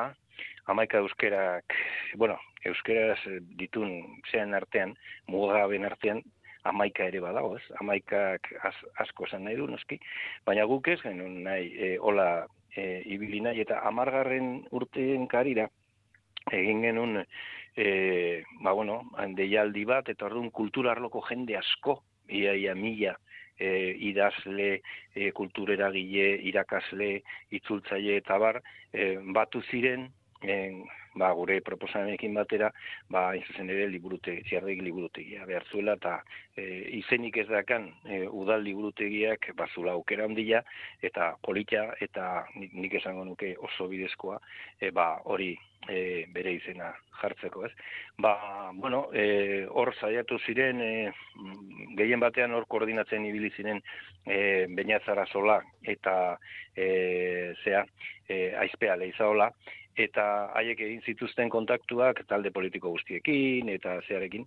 amaika 0.70 1.02
euskerak, 1.02 1.74
bueno, 2.20 2.38
euskeraz 2.68 3.20
ditun 3.58 4.20
zean 4.30 4.54
artean, 4.54 4.94
mugaben 5.26 5.86
artean, 5.88 6.22
amaika 6.68 7.08
ere 7.08 7.22
badago, 7.24 7.56
ez? 7.56 7.64
Amaikak 7.82 8.52
asko 9.02 9.26
esan 9.26 9.46
nahi 9.48 9.58
du, 9.58 9.66
noski, 9.70 9.98
baina 10.46 10.66
guk 10.68 10.90
ez 10.92 11.00
genuen 11.02 11.42
nahi, 11.46 11.72
e, 11.74 11.90
hola, 11.98 12.46
e, 12.78 13.02
ibili 13.14 13.42
nahi, 13.44 13.62
eta 13.66 13.82
amargarren 13.90 14.62
urteen 14.78 15.26
karira, 15.30 15.66
egin 16.54 16.84
genuen 16.86 17.22
e, 17.22 18.44
ba, 18.62 18.72
bueno, 18.72 19.00
deialdi 19.38 19.84
bat, 19.88 20.08
eta 20.12 20.28
orduan 20.28 20.50
kulturarloko 20.54 21.22
jende 21.28 21.58
asko, 21.58 22.00
ia, 22.28 22.54
ia 22.54 22.74
mila, 22.78 23.16
e, 23.58 23.94
idazle, 24.10 24.70
e, 25.14 25.30
kultureragile, 25.36 26.30
irakasle, 26.50 27.10
itzultzaile 27.58 28.18
eta 28.22 28.38
bar, 28.38 28.62
e, 28.92 29.16
batu 29.34 29.62
ziren, 29.70 30.08
en, 30.42 30.82
ba, 31.18 31.30
gure 31.36 31.60
proposamenekin 31.66 32.34
batera, 32.34 32.70
ba, 33.12 33.32
zuzen 33.46 33.70
ere, 33.74 33.88
liburute, 33.92 34.38
ziardegi 34.48 34.84
liburutegia 34.86 35.46
behar 35.48 35.66
zuela, 35.70 35.96
eta 35.98 36.18
e, 36.56 36.64
izenik 37.00 37.40
ez 37.42 37.48
dakan 37.50 37.88
e, 38.06 38.22
udal 38.28 38.62
liburutegiak 38.66 39.50
bazula 39.58 39.96
aukera 39.98 40.28
handia, 40.28 40.62
eta 41.02 41.32
politia, 41.44 41.88
eta 42.04 42.46
nik 42.56 42.94
esango 43.00 43.24
nuke 43.28 43.54
oso 43.58 43.88
bidezkoa, 43.90 44.38
e, 44.80 44.92
ba, 44.94 45.10
hori 45.24 45.54
e, 45.86 46.26
bere 46.34 46.54
izena 46.58 46.92
jartzeko, 47.20 47.64
ez? 47.66 47.72
Ba, 48.18 48.70
bueno, 48.74 49.08
e, 49.12 49.66
hor 49.70 49.92
saiatu 49.94 50.38
ziren, 50.46 50.80
e, 50.82 51.10
gehien 51.98 52.20
batean 52.22 52.54
hor 52.54 52.66
koordinatzen 52.70 53.26
ibili 53.26 53.50
ziren 53.56 53.82
e, 54.26 54.66
Beñazara 54.70 55.26
Sola 55.26 55.58
eta 55.82 56.38
e, 56.76 57.54
zea, 57.64 57.84
e, 58.28 58.54
aizpea 58.64 58.96
leizaola, 58.96 59.50
eta 59.98 60.24
haiek 60.54 60.80
egin 60.86 61.00
zituzten 61.06 61.50
kontaktuak 61.50 62.22
talde 62.30 62.50
politiko 62.54 62.92
guztiekin 62.94 63.68
eta 63.72 63.96
zearekin 64.06 64.46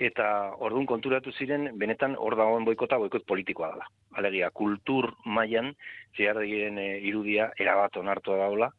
eta 0.00 0.26
ordun 0.66 0.86
konturatu 0.86 1.32
ziren 1.32 1.70
benetan 1.78 2.14
hor 2.18 2.36
dagoen 2.38 2.64
boikota 2.64 2.98
boikot 3.02 3.26
politikoa 3.26 3.72
dela. 3.74 3.88
Alegia 4.18 4.50
kultur 4.50 5.10
mailan 5.24 5.72
ziardegien 6.16 6.78
e, 6.78 6.86
irudia 7.10 7.50
erabat 7.58 7.96
onartua 7.96 8.38
daola 8.44 8.70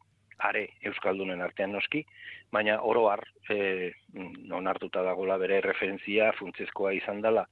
are 0.43 0.67
euskaldunen 0.89 1.41
artean 1.41 1.71
noski, 1.71 2.03
baina 2.51 2.79
oro 2.81 3.07
har 3.09 3.23
e, 3.49 3.91
onartuta 4.51 5.03
dagola 5.03 5.37
bere 5.37 5.61
referentzia 5.61 6.31
funtsezkoa 6.39 6.93
izan 6.99 7.21
dela 7.21 7.45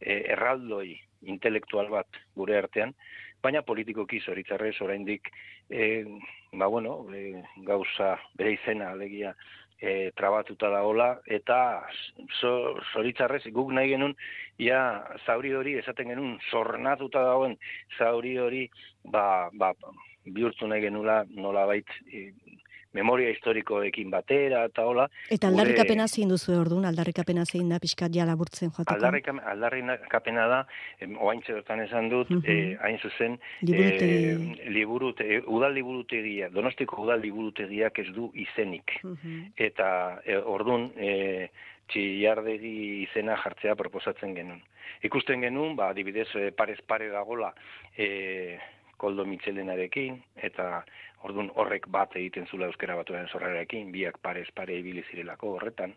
e, 0.00 0.22
erraldoi 0.34 0.98
intelektual 1.26 1.88
bat 1.90 2.20
gure 2.36 2.58
artean, 2.58 2.94
baina 3.42 3.62
politikoki 3.62 4.20
zoritzarrez 4.20 4.76
oraindik 4.82 5.30
e, 5.70 6.04
ba 6.52 6.66
bueno, 6.66 7.06
e, 7.14 7.42
gauza 7.66 8.16
bere 8.36 8.56
izena 8.56 8.90
alegia 8.92 9.34
e, 9.80 10.10
trabatuta 10.16 10.70
dagola 10.72 11.08
eta 11.26 11.58
zoritzarrez 12.92 13.44
guk 13.54 13.72
nahi 13.72 13.94
genuen 13.94 14.14
ja 14.58 14.80
zauri 15.26 15.54
hori 15.54 15.76
esaten 15.78 16.10
genuen 16.14 16.38
zornatuta 16.50 17.22
dagoen 17.30 17.56
zauri 17.98 18.36
hori 18.38 18.64
ba, 19.04 19.50
ba, 19.52 19.72
bihurtu 20.26 20.66
nahi 20.66 20.88
genula 20.88 21.22
nolabait 21.30 21.86
e, 22.12 22.32
memoria 22.98 23.30
historikoekin 23.34 24.10
batera 24.12 24.64
eta 24.68 24.84
hola. 24.88 25.06
Eta 25.34 25.50
aldarrikapena 25.52 26.08
zein 26.08 26.32
duzu 26.32 26.56
orduan, 26.58 26.88
aldarrikapena 26.90 27.46
zein 27.46 27.70
da 27.72 27.80
pixkat 27.82 28.14
ja 28.14 28.26
laburtzen 28.28 28.72
joateko? 28.72 28.96
Aldarrikapena, 28.96 29.46
aldarrikapena 29.54 30.46
da, 30.52 30.60
oain 31.18 31.42
txerotan 31.46 31.84
esan 31.86 32.10
dut, 32.12 32.32
uh 32.34 32.42
eh, 32.48 32.76
hain 32.82 32.98
zuzen, 33.02 33.38
eh, 33.62 34.36
liburute, 34.74 35.42
udal 35.46 35.74
liburutegia, 35.76 36.50
donostiko 36.54 37.02
udal 37.04 37.22
liburutegiak 37.24 37.98
ez 38.04 38.08
du 38.14 38.30
izenik. 38.34 38.98
Eta 39.68 39.88
e, 40.24 40.38
orduan, 40.38 40.88
e, 40.96 41.48
txillardegi 41.92 43.04
izena 43.06 43.36
jartzea 43.42 43.76
proposatzen 43.78 44.34
genuen. 44.36 44.60
Ikusten 45.04 45.44
genuen, 45.44 45.76
ba, 45.76 45.90
adibidez, 45.94 46.28
parez 46.56 46.78
pare 46.86 47.08
dagola, 47.12 47.52
e, 47.96 48.58
koldo 48.98 49.24
mitxelenarekin, 49.24 50.18
eta 50.36 50.82
Orduan 51.26 51.48
horrek 51.58 51.88
bat 51.90 52.12
egiten 52.18 52.46
zula 52.46 52.68
euskera 52.70 52.94
batuen 52.98 53.26
zorrarekin, 53.32 53.90
biak 53.90 54.20
parez 54.22 54.46
pare 54.54 54.76
ibili 54.78 55.02
zirelako 55.10 55.56
horretan, 55.56 55.94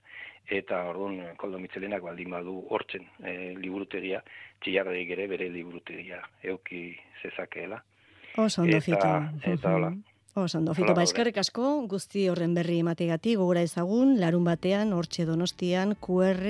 eta 0.50 0.80
orduan 0.90 1.36
koldo 1.38 1.60
mitzelenak 1.62 2.02
baldin 2.02 2.34
badu 2.34 2.56
hortzen 2.74 3.06
e, 3.22 3.54
liburutegia, 3.62 4.24
txillardeik 4.64 5.12
ere 5.14 5.28
bere 5.30 5.50
liburutegia 5.54 6.24
euki 6.54 6.96
zezakeela. 7.22 7.84
Oso 8.42 8.64
ondo 8.64 8.82
fito. 8.82 9.12
Eta 9.54 9.76
hola. 9.76 9.92
Oso 10.42 10.58
ondo 10.58 10.74
fito. 10.74 10.96
Ba, 10.98 11.06
eskerrik 11.06 11.38
asko, 11.38 11.70
guzti 11.92 12.26
horren 12.32 12.56
berri 12.58 12.80
emategati, 12.82 13.36
gogora 13.38 13.62
ezagun, 13.68 14.16
larun 14.24 14.48
batean, 14.48 14.96
hortxe 14.98 15.28
donostian, 15.30 15.94
QR, 16.02 16.42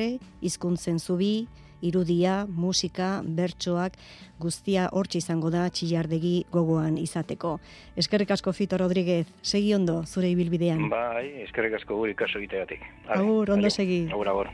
izkuntzen 0.48 1.02
zubi, 1.02 1.34
irudia, 1.82 2.46
musika, 2.48 3.22
bertsoak, 3.26 3.98
guztia 4.42 4.88
hortxe 4.92 5.22
izango 5.22 5.52
da 5.54 5.68
txillardegi 5.70 6.46
gogoan 6.54 6.98
izateko. 7.02 7.58
Eskerrik 7.98 8.32
asko 8.38 8.54
Fito 8.54 8.80
Rodríguez, 8.82 9.28
segi 9.42 9.74
ondo 9.78 10.02
zure 10.06 10.32
ibilbidean. 10.34 10.90
Bai, 10.90 11.44
eskerrik 11.46 11.80
asko 11.82 11.98
guri 12.02 12.18
kaso 12.18 12.40
egiteatik. 12.42 12.86
Agur, 13.08 13.56
ondo 13.58 13.70
segi. 13.70 14.06
Agur, 14.12 14.30
agur. 14.36 14.54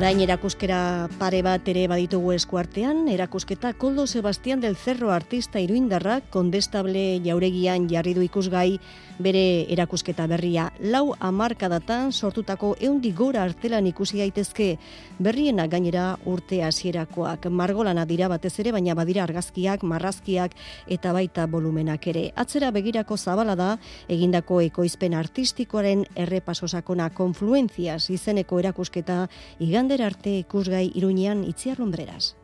Orain 0.00 0.16
erakuskera 0.24 1.10
pare 1.20 1.42
bat 1.44 1.66
ere 1.68 1.82
baditugu 1.90 2.30
eskuartean, 2.32 3.02
erakusketa 3.12 3.74
Koldo 3.76 4.06
Sebastián 4.08 4.62
del 4.62 4.78
Cerro 4.80 5.10
artista 5.12 5.60
iruindarra 5.60 6.22
kondestable 6.32 7.20
jauregian 7.20 7.84
jarri 7.90 8.14
du 8.16 8.24
ikusgai 8.24 8.78
bere 9.20 9.66
erakusketa 9.68 10.24
berria. 10.24 10.70
Lau 10.80 11.12
amarkadatan 11.20 12.14
sortutako 12.16 12.70
eundi 12.80 13.10
gora 13.12 13.42
artelan 13.44 13.90
ikusi 13.90 14.22
daitezke 14.22 14.70
berriena 15.18 15.66
gainera 15.68 16.16
urte 16.24 16.62
hasierakoak 16.64 17.50
Margolana 17.52 18.06
dira 18.08 18.32
batez 18.32 18.54
ere, 18.64 18.72
baina 18.72 18.96
badira 18.96 19.26
argazkiak, 19.26 19.84
marrazkiak 19.84 20.56
eta 20.88 21.12
baita 21.12 21.44
volumenak 21.44 22.08
ere. 22.08 22.30
Atzera 22.40 22.70
begirako 22.72 23.18
zabala 23.18 23.52
da, 23.52 23.68
egindako 24.08 24.62
ekoizpen 24.64 25.12
artistikoaren 25.12 26.06
errepasosakona 26.16 27.10
konfluenziaz 27.12 28.08
izeneko 28.08 28.64
erakusketa 28.64 29.26
igan 29.60 29.89
igandera 29.90 30.06
arte 30.06 30.38
ikusgai 30.38 30.92
Iruñean 30.94 31.42
itziar 31.42 31.80
lumbreras. 31.80 32.36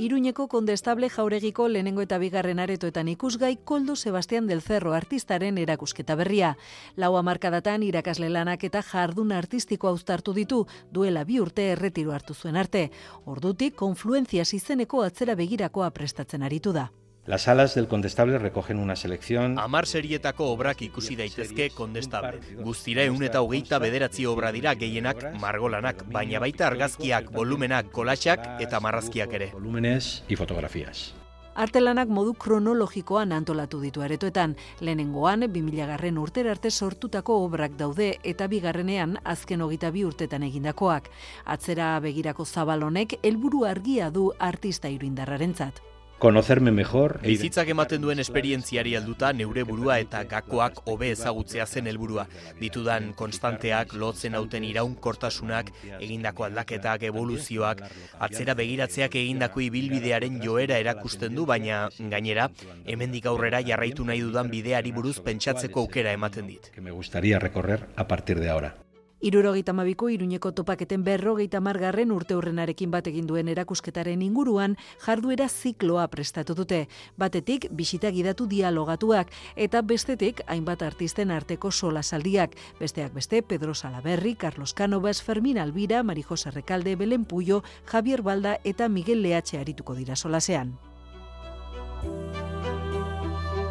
Iruñeko 0.00 0.48
kondestable 0.48 1.08
jauregiko 1.08 1.68
lehenengo 1.68 2.02
eta 2.02 2.18
bigarren 2.18 2.58
aretoetan 2.58 3.06
ikusgai 3.08 3.58
Koldo 3.62 3.94
Sebastián 3.94 4.48
del 4.48 4.62
Cerro 4.62 4.92
artistaren 4.92 5.58
erakusketa 5.58 6.16
berria. 6.16 6.56
Lau 6.96 7.16
amarkadatan 7.16 7.84
irakasle 7.84 8.30
lanak 8.30 8.64
eta 8.64 8.82
jardun 8.82 9.30
artistiko 9.30 9.86
austartu 9.86 10.32
ditu 10.34 10.66
duela 10.90 11.22
bi 11.22 11.38
urte 11.38 11.70
erretiro 11.70 12.10
hartu 12.10 12.34
zuen 12.34 12.56
arte. 12.56 12.90
Ordutik 13.26 13.76
konfluentzia 13.76 14.42
izeneko 14.42 15.04
atzera 15.04 15.36
begirakoa 15.36 15.90
prestatzen 15.90 16.42
aritu 16.42 16.72
da. 16.72 16.90
Las 17.30 17.42
salas 17.42 17.76
del 17.76 17.86
Condestable 17.86 18.40
recogen 18.40 18.80
una 18.80 18.96
selección... 18.96 19.56
Amar 19.56 19.86
serietako 19.86 20.48
obrak 20.50 20.82
ikusi 20.82 21.14
daitezke 21.14 21.68
Condestable. 21.70 22.40
Guztira 22.58 23.04
eun 23.06 23.22
eta 23.22 23.38
hogeita 23.44 23.78
bederatzi 23.78 24.24
obra 24.26 24.50
dira 24.50 24.72
gehienak 24.74 25.20
margolanak, 25.38 26.02
baina 26.10 26.40
baita 26.42 26.66
argazkiak, 26.66 27.28
volumenak, 27.30 27.92
kolaxak 27.94 28.48
eta 28.66 28.80
marrazkiak 28.82 29.36
ere. 29.38 29.46
Volúmenes 29.52 30.24
y 30.26 30.34
fotografías. 30.34 31.14
Artelanak 31.54 32.10
modu 32.10 32.32
kronologikoan 32.34 33.30
antolatu 33.36 33.78
ditu 33.78 34.02
aretoetan, 34.02 34.56
lehenengoan 34.80 35.46
2000 35.52 35.86
garren 35.86 36.18
urter 36.18 36.48
arte 36.50 36.72
sortutako 36.72 37.36
obrak 37.44 37.76
daude 37.78 38.16
eta 38.24 38.48
bigarrenean 38.50 39.20
azken 39.22 39.62
hogita 39.62 39.92
bi 39.94 40.02
urtetan 40.02 40.42
egindakoak. 40.50 41.06
Atzera 41.44 41.92
begirako 42.00 42.44
zabalonek 42.44 43.20
helburu 43.22 43.62
argia 43.70 44.10
du 44.10 44.32
artista 44.50 44.90
iruindarrarentzat 44.90 45.80
conocerme 46.20 46.70
mejor. 46.70 47.18
Bizitzak 47.24 47.70
ematen 47.72 48.02
duen 48.04 48.20
esperientziari 48.20 48.92
alduta 48.98 49.32
neure 49.32 49.64
burua 49.64 49.96
eta 50.02 50.20
gakoak 50.28 50.82
hobe 50.92 51.08
ezagutzea 51.14 51.64
zen 51.66 51.88
helburua. 51.90 52.26
Ditudan 52.60 53.14
konstanteak, 53.18 53.94
lotzen 54.02 54.36
hauten 54.38 54.66
iraunkortasunak, 54.68 55.72
egindako 55.98 56.46
aldaketak, 56.46 57.08
evoluzioak, 57.08 57.80
atzera 58.28 58.54
begiratzeak 58.60 59.16
egindako 59.22 59.64
ibilbidearen 59.66 60.38
joera 60.44 60.78
erakusten 60.84 61.34
du, 61.34 61.48
baina 61.48 61.86
gainera, 62.12 62.50
hemendik 62.84 63.26
aurrera 63.32 63.64
jarraitu 63.72 64.04
nahi 64.04 64.20
dudan 64.20 64.52
bideari 64.52 64.92
buruz 64.92 65.16
pentsatzeko 65.24 65.88
aukera 65.88 66.12
ematen 66.12 66.52
dit. 66.52 66.70
Que 66.76 66.84
me 66.84 66.92
gustaría 66.92 67.38
recorrer 67.38 67.88
a 67.96 68.06
partir 68.06 68.38
de 68.38 68.50
ahora. 68.50 68.74
Irurogeita 69.20 69.74
mabiko 69.76 70.08
iruñeko 70.08 70.54
topaketen 70.56 71.04
berrogeita 71.04 71.60
margarren 71.60 72.12
urte 72.12 72.34
hurrenarekin 72.34 72.90
bat 72.90 73.06
egin 73.10 73.26
duen 73.28 73.50
erakusketaren 73.52 74.22
inguruan 74.24 74.78
jarduera 75.04 75.48
zikloa 75.48 76.06
prestatu 76.08 76.56
dute. 76.56 76.86
Batetik, 77.20 77.68
bisita 77.70 78.10
gidatu 78.16 78.48
dialogatuak 78.48 79.28
eta 79.56 79.82
bestetik, 79.82 80.40
hainbat 80.46 80.82
artisten 80.82 81.30
arteko 81.30 81.70
sola 81.70 82.02
saldiak. 82.02 82.56
Besteak 82.80 83.12
beste, 83.12 83.42
Pedro 83.42 83.74
Salaberri, 83.74 84.36
Carlos 84.36 84.72
Canovas, 84.72 85.20
Fermin 85.22 85.58
Albira, 85.58 86.02
Marijosa 86.02 86.50
Rekalde, 86.50 86.96
Belen 86.96 87.26
Puyo, 87.26 87.62
Javier 87.84 88.22
Balda 88.22 88.56
eta 88.64 88.88
Miguel 88.88 89.20
Lehatxe 89.22 89.58
arituko 89.58 89.94
dira 89.94 90.16
solasean. 90.16 90.78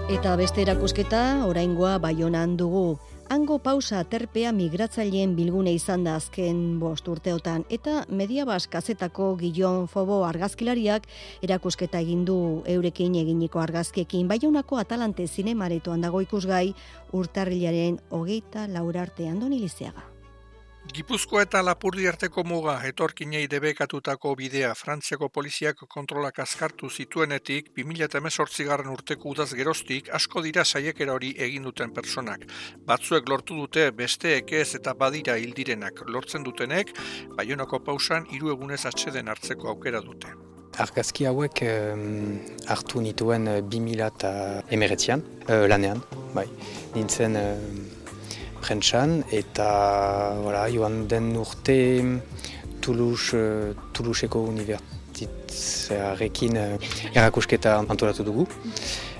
Eta 0.09 0.35
beste 0.35 0.61
erakusketa, 0.61 1.45
oraingoa 1.45 1.97
baionan 1.97 2.55
dugu. 2.57 2.99
Hango 3.29 3.59
pausa 3.61 3.99
terpea 4.09 4.49
migratzaileen 4.57 5.35
bilgune 5.37 5.69
izan 5.77 6.01
da 6.07 6.15
azken 6.17 6.79
bost 6.81 7.05
urteotan 7.13 7.61
eta 7.69 7.99
media 8.09 8.57
kazetako 8.71 9.37
Gillon 9.37 9.87
Fobo 9.87 10.23
argazkilariak 10.25 11.05
erakusketa 11.43 11.99
egin 11.99 12.25
du 12.25 12.63
eurekin 12.65 13.13
eginiko 13.13 13.59
argazkiekin 13.59 14.27
baionako 14.27 14.77
Atalante 14.77 15.27
zinemaretoan 15.27 16.01
dago 16.01 16.21
ikusgai 16.21 16.73
urtarrilaren 17.13 17.99
hogeita 18.09 18.67
laura 18.67 19.03
arte 19.03 19.29
andoni 19.29 19.59
lizeaga. 19.59 20.18
Gipuzkoa 20.89 21.43
eta 21.45 21.59
Lapurdi 21.61 22.07
arteko 22.09 22.41
muga 22.47 22.73
etorkinei 22.87 23.43
debekatutako 23.51 24.31
bidea 24.39 24.71
Frantziako 24.77 25.27
poliziak 25.29 25.83
kontrolak 25.93 26.39
azkartu 26.41 26.89
zituenetik 26.89 27.69
2018 27.77 28.65
garren 28.65 28.89
urteko 28.89 29.29
udaz 29.29 29.51
geroztik 29.59 30.09
asko 30.19 30.41
dira 30.41 30.65
saiekera 30.65 31.13
hori 31.13 31.29
egin 31.37 31.67
duten 31.69 31.93
personak. 31.93 32.47
Batzuek 32.89 33.29
lortu 33.29 33.59
dute 33.61 33.91
besteek 33.91 34.53
ez 34.61 34.73
eta 34.79 34.95
badira 34.97 35.37
hildirenak 35.37 36.01
lortzen 36.07 36.43
dutenek, 36.47 36.95
baionako 37.37 37.83
pausan 37.85 38.25
hiru 38.33 38.49
egunez 38.55 38.81
atxeden 38.89 39.29
hartzeko 39.29 39.69
aukera 39.75 40.01
dute. 40.01 40.33
Argazki 40.79 41.25
hauek 41.29 41.61
hartu 42.67 43.01
nituen 43.05 43.49
2000 43.69 44.09
eta 44.09 44.35
emeretzean, 44.73 45.25
uh, 45.49 45.65
lanean, 45.69 46.01
bai. 46.33 46.47
Nintzen 46.95 47.37
prentsan 48.61 49.23
eta 49.31 49.69
voilà, 50.43 50.69
joan 50.71 51.07
den 51.07 51.35
urte 51.39 52.03
Toulouse, 52.79 53.75
Toulouseko 53.93 54.39
unibertsitarekin 54.51 56.57
uh, 56.57 56.77
erakusketa 57.13 57.77
antolatu 57.81 58.23
dugu 58.23 58.47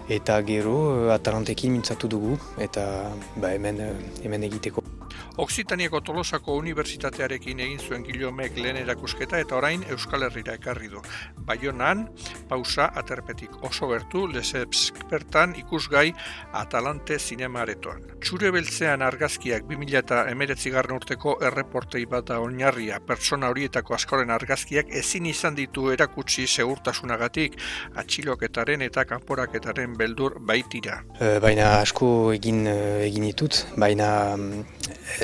eta 0.10 0.42
gero 0.48 0.78
uh, 0.94 1.16
Atalantekin 1.16 1.72
mintzatu 1.76 2.08
dugu 2.12 2.38
eta 2.58 3.12
ba, 3.36 3.48
hemen, 3.52 3.80
uh, 3.84 3.96
hemen 4.24 4.44
egiteko. 4.52 4.99
Oksitaniako 5.40 6.02
Tolosako 6.04 6.58
Unibertsitatearekin 6.60 7.62
egin 7.64 7.80
zuen 7.80 8.02
Gilomek 8.04 8.58
lehen 8.60 8.76
erakusketa 8.82 9.40
eta 9.40 9.56
orain 9.56 9.86
Euskal 9.94 10.26
Herrira 10.28 10.58
ekarri 10.60 10.90
du. 10.92 11.00
Baionan, 11.48 12.02
pausa 12.50 12.90
aterpetik 13.00 13.56
oso 13.64 13.88
gertu, 13.88 14.26
lezeps 14.28 14.82
bertan 15.08 15.54
ikusgai 15.62 16.12
Atalante 16.60 17.16
Zinema 17.20 17.62
aretoan. 17.64 18.04
Txure 18.20 18.52
beltzean 18.52 19.02
argazkiak 19.06 19.64
2000 19.70 20.02
eta 20.02 20.26
emeretzi 20.28 20.74
garren 20.74 20.98
urteko 20.98 21.38
erreportei 21.48 22.04
bat 22.16 22.28
da 22.34 22.42
oinarria 22.44 23.00
pertsona 23.00 23.48
horietako 23.54 23.96
askoren 23.96 24.36
argazkiak 24.36 24.92
ezin 25.04 25.32
izan 25.32 25.56
ditu 25.56 25.88
erakutsi 25.96 26.50
segurtasunagatik 26.50 27.56
atxiloketaren 27.96 28.84
eta 28.90 29.08
kanporaketaren 29.08 29.96
beldur 29.96 30.36
baitira. 30.52 31.00
E, 31.16 31.40
baina 31.40 31.72
asko 31.80 32.12
egin 32.36 32.66
egin 32.68 33.30
ditut, 33.30 33.64
baina 33.80 34.12
mm, 34.36 34.68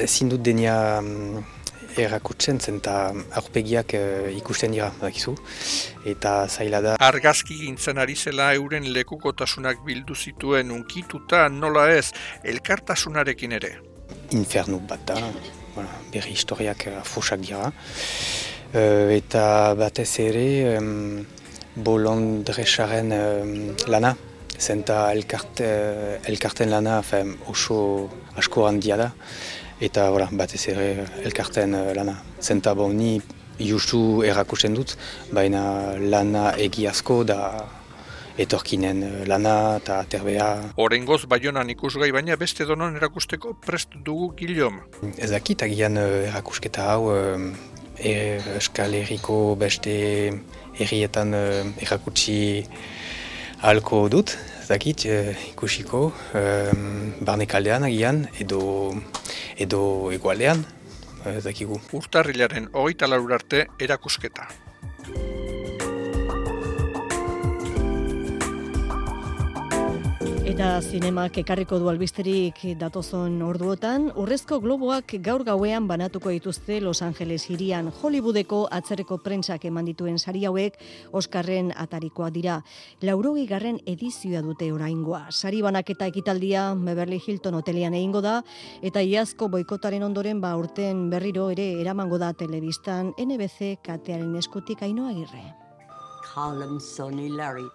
ezin 0.05 0.29
dut 0.31 0.43
denia 0.45 0.75
um, 1.01 1.43
erakutzen 2.01 2.59
zen 2.59 2.79
eta 2.81 2.95
aurpegiak 3.39 3.95
uh, 3.97 4.29
ikusten 4.35 4.73
dira, 4.75 4.91
badakizu, 4.99 5.35
eta 6.11 6.35
zaila 6.47 6.81
da. 6.83 6.95
Argazki 7.07 7.57
gintzen 7.63 8.01
ari 8.01 8.15
zela 8.15 8.51
euren 8.57 8.87
lekukotasunak 8.97 9.83
bildu 9.87 10.15
zituen 10.15 10.73
unkituta 10.75 11.47
nola 11.49 11.87
ez, 11.95 12.11
elkartasunarekin 12.43 13.55
ere. 13.59 13.75
Infernu 14.35 14.81
bat 14.89 15.05
da, 15.07 15.19
bueno, 15.75 15.89
berri 16.13 16.35
historiak 16.35 16.87
uh, 16.91 17.35
dira, 17.41 17.71
uh, 17.71 19.09
eta 19.15 19.73
batez 19.79 20.11
ere 20.19 20.77
um, 20.77 21.25
bolondresaren 21.75 23.11
um, 23.11 23.75
lana, 23.87 24.15
zenta 24.55 25.11
elkarte, 25.11 25.67
elkarten 26.31 26.69
lana 26.71 27.01
oso 27.51 28.09
asko 28.39 28.67
handia 28.67 28.95
da, 28.97 29.11
eta 29.81 30.09
ora, 30.11 30.27
batez 30.31 30.61
ere 30.71 31.07
elkarten 31.23 31.75
uh, 31.75 31.93
lana. 31.95 32.15
Zenta 32.41 32.73
bon, 32.75 32.95
ni 32.95 33.19
justu 33.59 34.23
erakusten 34.27 34.75
dut, 34.75 34.95
baina 35.33 35.95
lana 35.99 36.51
egiazko 36.59 37.23
da 37.23 37.39
etorkinen 38.35 39.03
eh, 39.03 39.11
lana 39.31 39.77
eta 39.79 40.01
terbea. 40.11 40.47
Horengoz 40.75 41.21
baionan 41.31 41.69
ikusgai 41.71 42.09
baina 42.11 42.35
beste 42.35 42.67
donon 42.67 42.97
erakusteko 42.99 43.53
prest 43.63 43.95
dugu 44.03 44.33
giliom. 44.35 44.81
Ez 45.15 45.31
dakit 45.31 45.63
agian 45.63 45.95
erakusketa 45.97 46.89
hau 46.91 47.13
uh, 47.13 47.47
Euskal 47.95 48.97
Herriko 48.99 49.55
beste 49.55 49.95
herrietan 50.75 51.31
erakutsi 51.79 52.65
halko 53.63 54.09
dut, 54.11 54.35
dakit 54.69 55.05
ikusiko 55.51 56.07
uh, 56.09 56.71
barnekaldean 57.21 57.87
agian 57.87 58.25
edo 58.39 58.61
edo 59.57 60.11
egualean, 60.11 60.65
ez 61.31 61.43
dakigu. 61.45 61.79
Urtarrilaren 61.95 62.69
hogeita 62.73 63.07
arte 63.39 63.67
erakusketa. 63.79 64.47
Eta 70.45 70.75
zinemak 70.77 71.39
ekarriko 71.41 71.79
du 71.81 71.87
albisterik 71.89 72.59
datozon 72.77 73.39
orduotan, 73.41 74.11
urrezko 74.21 74.59
globoak 74.61 75.15
gaur 75.25 75.41
gauean 75.43 75.87
banatuko 75.89 76.29
dituzte 76.29 76.77
Los 76.85 77.01
Angeles 77.01 77.47
hirian 77.49 77.89
Hollywoodeko 77.89 78.59
atzerreko 78.77 79.17
prentsak 79.25 79.65
eman 79.65 79.89
dituen 79.89 80.19
sari 80.21 80.43
hauek 80.45 80.77
Oskarren 81.17 81.71
atarikoa 81.73 82.29
dira. 82.29 82.59
Laurogi 83.01 83.47
garren 83.49 83.79
edizioa 83.89 84.43
dute 84.45 84.69
oraingoa. 84.71 85.31
Sari 85.31 85.63
banaketa 85.65 86.05
ekitaldia 86.13 86.67
Beverly 86.77 87.17
Hilton 87.25 87.57
hotelian 87.57 87.97
egingo 87.97 88.21
da, 88.21 88.35
eta 88.85 89.01
iazko 89.01 89.49
boikotaren 89.49 90.05
ondoren 90.05 90.45
ba 90.45 90.53
urten 90.61 91.09
berriro 91.09 91.49
ere 91.49 91.71
eramango 91.81 92.21
da 92.21 92.35
telebistan 92.37 93.15
NBC 93.17 93.79
katearen 93.81 94.37
eskutik 94.37 94.85
ainoa 94.85 95.09
agirre. 95.09 95.43
Colin, 96.35 96.79
Sonny, 96.79 97.29
Larry, 97.29 97.65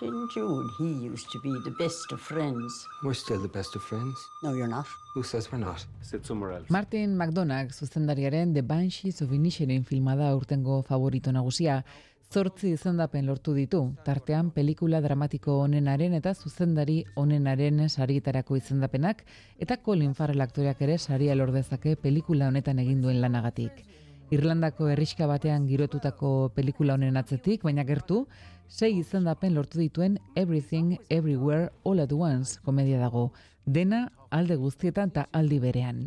Didn't 0.00 0.34
you 0.34 0.60
and 0.60 0.70
he 0.78 1.06
used 1.06 1.30
to 1.30 1.38
be 1.40 1.52
the 1.62 1.76
best 1.78 2.10
of 2.10 2.22
friends? 2.22 2.88
We're 3.02 3.12
still 3.12 3.38
the 3.38 3.48
best 3.48 3.76
of 3.76 3.82
friends. 3.82 4.16
No, 4.42 4.54
you're 4.54 4.66
not. 4.66 4.86
Who 5.12 5.22
says 5.22 5.52
we're 5.52 5.58
not? 5.58 5.84
Sit 6.00 6.24
somewhere 6.24 6.52
else. 6.52 6.70
Martin 6.70 7.18
McDonagh, 7.18 7.70
zuzendariaren 7.70 8.54
The 8.54 8.62
Banshees 8.62 9.20
of 9.20 9.30
Inisherin 9.30 9.84
filmada 9.84 10.34
urtengo 10.34 10.82
favorito 10.82 11.32
nagusia, 11.32 11.84
zortzi 12.32 12.70
izendapen 12.70 13.26
lortu 13.26 13.52
ditu, 13.52 13.82
tartean 14.02 14.50
pelikula 14.56 15.02
dramatiko 15.04 15.58
onenaren 15.66 16.14
eta 16.14 16.32
zuzendari 16.32 17.04
onenaren 17.14 17.86
sarietarako 17.90 18.56
izendapenak, 18.56 19.26
eta 19.58 19.76
Colin 19.84 20.14
Farrell 20.14 20.40
aktoreak 20.40 20.80
ere 20.80 20.96
saria 20.96 21.34
lordezake 21.34 21.96
pelikula 21.96 22.48
honetan 22.48 22.78
egin 22.78 23.02
duen 23.02 23.20
lanagatik. 23.20 23.84
Irlandako 24.30 24.86
herriska 24.86 25.26
batean 25.26 25.64
girotutako 25.66 26.52
pelikula 26.54 26.94
honen 26.94 27.16
atzetik, 27.18 27.64
baina 27.66 27.82
gertu, 27.82 28.20
sei 28.68 28.92
izendapen 29.00 29.56
lortu 29.56 29.80
dituen 29.80 30.20
Everything 30.38 31.00
Everywhere 31.08 31.72
All 31.82 31.98
at 31.98 32.12
Once 32.14 32.60
komedia 32.62 33.00
dago, 33.00 33.32
dena 33.66 34.12
alde 34.30 34.54
guztietan 34.54 35.10
eta 35.10 35.26
aldi 35.32 35.58
berean. 35.58 36.04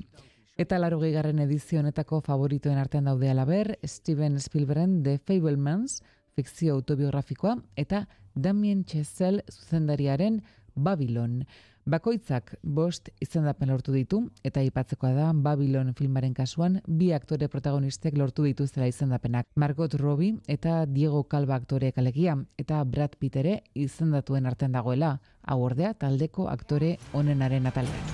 Eta 0.56 0.80
laro 0.80 1.02
garren 1.04 1.40
edizio 1.44 1.82
honetako 1.82 2.22
favoritoen 2.22 2.78
artean 2.78 3.12
daude 3.12 3.30
alaber, 3.30 3.78
Steven 3.84 4.40
Spielbergen 4.40 5.02
The 5.04 5.18
Fablemans, 5.18 6.02
fikzio 6.34 6.76
autobiografikoa, 6.76 7.58
eta 7.76 8.08
Damien 8.36 8.86
Chazelle 8.86 9.44
zuzendariaren 9.52 10.44
Babylon. 10.76 11.44
Bakoitzak 11.84 12.54
bost 12.64 13.10
izendapen 13.20 13.68
lortu 13.68 13.92
ditu, 13.92 14.22
eta 14.48 14.62
aipatzekoa 14.62 15.10
da 15.18 15.26
Babylon 15.36 15.90
filmaren 15.98 16.32
kasuan 16.34 16.78
bi 16.88 17.10
aktore 17.12 17.50
protagonistek 17.52 18.16
lortu 18.16 18.46
dituztela 18.48 18.88
izendapenak. 18.88 19.50
Margot 19.60 19.92
Robbie 20.00 20.38
eta 20.48 20.86
Diego 20.88 21.26
Calva 21.28 21.58
aktore 21.60 21.92
kalegia, 21.92 22.38
eta 22.58 22.80
Brad 22.86 23.18
Pitt 23.20 23.36
ere 23.36 23.58
izendatuen 23.76 24.48
artean 24.48 24.72
dagoela, 24.72 25.18
hau 25.44 25.60
ordea 25.66 25.92
taldeko 25.94 26.48
aktore 26.48 26.94
onenaren 27.12 27.68
atalean. 27.68 28.08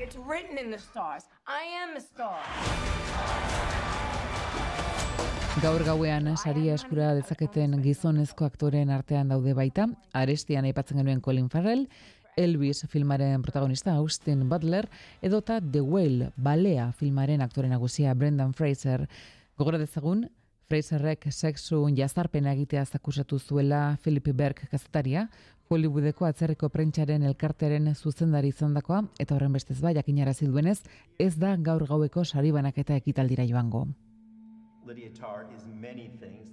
It's 0.00 0.18
written 0.18 0.58
in 0.58 0.72
the 0.72 0.78
stars. 0.78 1.30
I 1.46 1.70
am 1.78 1.94
a 1.96 2.00
star. 2.00 2.42
Gaur 5.62 5.86
gauean 5.86 6.26
saria 6.36 6.74
eskura 6.74 7.12
dezaketen 7.14 7.78
gizonezko 7.86 8.44
aktoren 8.50 8.90
artean 8.90 9.30
daude 9.30 9.54
baita, 9.54 9.86
arestian 10.12 10.66
aipatzen 10.66 10.98
genuen 10.98 11.22
Colin 11.22 11.46
Farrell, 11.48 11.86
Elvis 12.36 12.86
filmaren 12.90 13.42
protagonista 13.42 13.94
Austin 13.94 14.48
Butler, 14.48 14.88
edota 15.22 15.60
The 15.60 15.80
Whale, 15.80 16.30
balea 16.36 16.90
filmaren 16.92 17.42
aktore 17.42 17.68
nagusia 17.68 18.14
Brendan 18.14 18.54
Fraser. 18.54 19.08
Gogora 19.56 19.78
dezagun, 19.78 20.28
Fraserrek 20.68 21.28
sexu 21.30 21.84
jazarpena 21.94 22.52
egitea 22.52 22.84
zakusatu 22.84 23.38
zuela 23.38 23.96
Philip 24.02 24.32
Berg 24.34 24.64
kazetaria, 24.70 25.28
Hollywoodeko 25.70 26.26
atzerriko 26.26 26.68
prentxaren 26.68 27.22
elkartearen 27.22 27.94
zuzendari 27.94 28.50
izandakoa 28.52 29.04
eta 29.18 29.36
horren 29.36 29.52
bestez 29.52 29.80
bai 29.80 29.94
jakinarazi 29.94 30.46
duenez, 30.46 30.82
ez 31.18 31.34
da 31.36 31.56
gaur 31.56 31.86
gaueko 31.86 32.24
sari 32.24 32.52
banaketa 32.52 32.96
ekitaldira 32.96 33.46
joango. 33.46 33.86
Lydia 34.86 35.10
Tarr 35.14 35.46
is 35.56 35.64
many 35.66 36.10
things. 36.20 36.52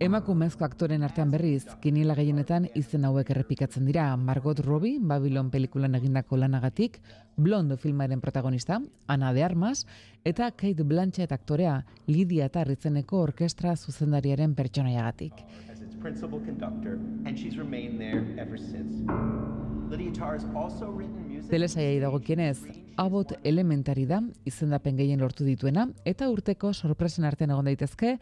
Emakumezko 0.00 0.64
aktoren 0.64 1.02
artean 1.04 1.28
berriz, 1.28 1.66
kinila 1.82 2.14
gehienetan 2.16 2.70
izen 2.78 3.02
hauek 3.04 3.34
errepikatzen 3.34 3.84
dira 3.84 4.06
Margot 4.16 4.62
Robbie, 4.64 4.96
Babylon 4.96 5.50
pelikulan 5.52 5.98
egindako 5.98 6.38
lanagatik, 6.40 6.96
Blondo 7.36 7.76
filmaren 7.76 8.22
protagonista, 8.24 8.78
Ana 9.06 9.34
de 9.36 9.44
Armas, 9.44 9.84
eta 10.24 10.48
Kate 10.56 10.88
Blanchett 10.88 11.36
aktorea, 11.36 11.82
Lidia 12.06 12.48
eta 12.48 12.64
Ritzeneko 12.64 13.20
orkestra 13.26 13.76
zuzendariaren 13.76 14.54
pertsonaiagatik. 14.56 15.44
Telesaiai 21.50 21.98
dagokienez, 22.00 22.58
Abot 22.96 23.36
Elementari 23.44 24.06
da, 24.08 24.22
izendapen 24.48 24.96
gehien 24.96 25.20
lortu 25.20 25.44
dituena, 25.44 25.90
eta 26.08 26.30
urteko 26.32 26.72
sorpresen 26.72 27.28
artean 27.28 27.52
egon 27.52 27.68
daitezke, 27.68 28.16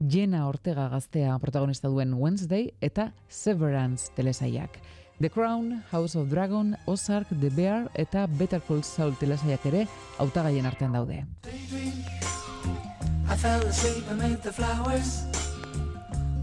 Jena 0.00 0.48
Ortega 0.48 0.88
gaztea 0.88 1.38
protagonista 1.38 1.88
duen 1.88 2.14
Wednesday 2.14 2.70
eta 2.80 3.12
Severance 3.28 4.10
telesaiak. 4.16 4.78
The 5.20 5.28
Crown, 5.28 5.84
House 5.90 6.16
of 6.16 6.30
Dragon, 6.30 6.76
Ozark, 6.86 7.28
The 7.28 7.50
Bear 7.50 7.90
eta 7.94 8.26
Better 8.26 8.62
Call 8.64 8.82
Saul 8.82 9.12
telesaiak 9.20 9.66
ere 9.68 9.86
hautagaien 10.18 10.64
artean 10.64 10.96
daude. 10.96 11.26
I 13.28 13.36
fell 13.36 13.66
asleep 13.68 14.08
amid 14.10 14.40
the 14.42 14.52
flowers 14.52 15.20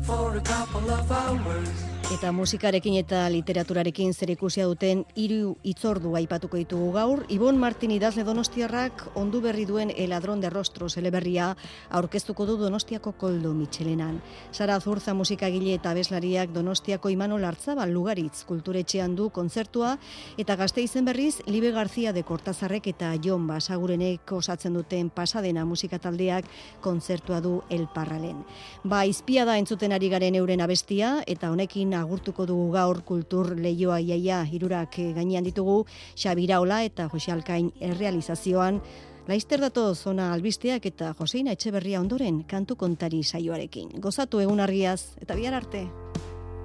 for 0.05 0.37
a 0.37 0.41
couple 0.41 0.91
of 0.91 1.11
hours. 1.11 1.96
Eta 2.07 2.29
musikarekin 2.31 2.93
eta 3.01 3.25
literaturarekin 3.27 4.13
zer 4.15 4.29
ikusia 4.31 4.63
duten 4.69 5.01
hiru 5.19 5.57
itzordu 5.67 6.13
aipatuko 6.15 6.55
ditugu 6.55 6.93
gaur. 6.95 7.25
Ibon 7.35 7.57
Martin 7.59 7.91
idazle 7.91 8.23
donostiarrak 8.23 9.01
ondu 9.19 9.41
berri 9.43 9.65
duen 9.67 9.91
El 9.91 10.13
ladrón 10.15 10.39
de 10.39 10.49
rostros 10.49 10.95
eleberria 10.95 11.49
aurkeztuko 11.89 12.45
du 12.47 12.55
donostiako 12.61 13.11
koldo 13.19 13.51
mitxelenan. 13.53 14.21
Sara 14.53 14.79
Zurza 14.79 15.13
musikagile 15.13 15.73
eta 15.73 15.91
abeslariak 15.91 16.53
donostiako 16.55 17.09
Imanol 17.11 17.43
Artzabal 17.43 17.91
lugaritz 17.91 18.45
kulturetxean 18.47 19.17
du 19.19 19.27
kontzertua 19.29 19.97
eta 20.37 20.55
gazte 20.55 20.81
izen 20.81 21.03
berriz 21.03 21.41
Libe 21.45 21.73
Garzia 21.75 22.13
de 22.13 22.23
Kortazarrek 22.23 22.87
eta 22.87 23.11
Jon 23.21 23.47
Basagurenek 23.51 24.31
osatzen 24.31 24.79
duten 24.79 25.09
pasadena 25.09 25.65
musikataldeak 25.65 26.47
kontzertua 26.79 27.41
du 27.41 27.61
El 27.69 27.89
Parralen. 27.93 28.45
Ba, 28.85 29.03
izpia 29.03 29.43
da 29.43 29.57
entzuten 29.57 29.91
ari 29.91 30.07
garen 30.07 30.39
euren 30.39 30.63
abestia 30.63 31.17
eta 31.27 31.51
honekin 31.51 31.96
agurtuko 32.01 32.45
dugu 32.45 32.71
gaur 32.71 33.01
kultur 33.01 33.55
leioa 33.55 33.99
iaia 33.99 34.43
hirurak 34.45 34.99
eh, 34.99 35.11
gainean 35.13 35.43
ditugu 35.43 35.85
Xabiraola 36.15 36.83
eta 36.83 37.09
Jose 37.11 37.31
Alkain 37.31 37.71
errealizazioan 37.79 38.81
Laister 39.27 39.59
dato 39.59 39.93
zona 39.93 40.29
albisteak 40.31 40.85
eta 40.87 41.09
Joseina 41.19 41.51
Etxeberria 41.51 41.99
ondoren 41.99 42.45
kantu 42.47 42.77
kontari 42.79 43.19
saioarekin. 43.27 43.89
Gozatu 43.99 44.39
egunarriaz 44.39 45.17
eta 45.19 45.35
bihar 45.35 45.57
arte. 45.59 45.83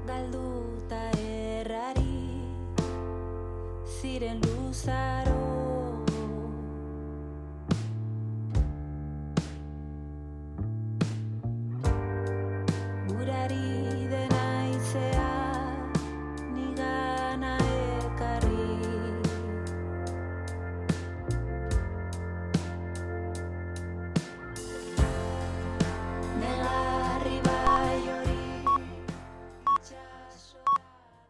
Galduta 0.06 1.02
errari 1.18 2.06
ziren 3.98 4.38
luzaro 4.46 5.31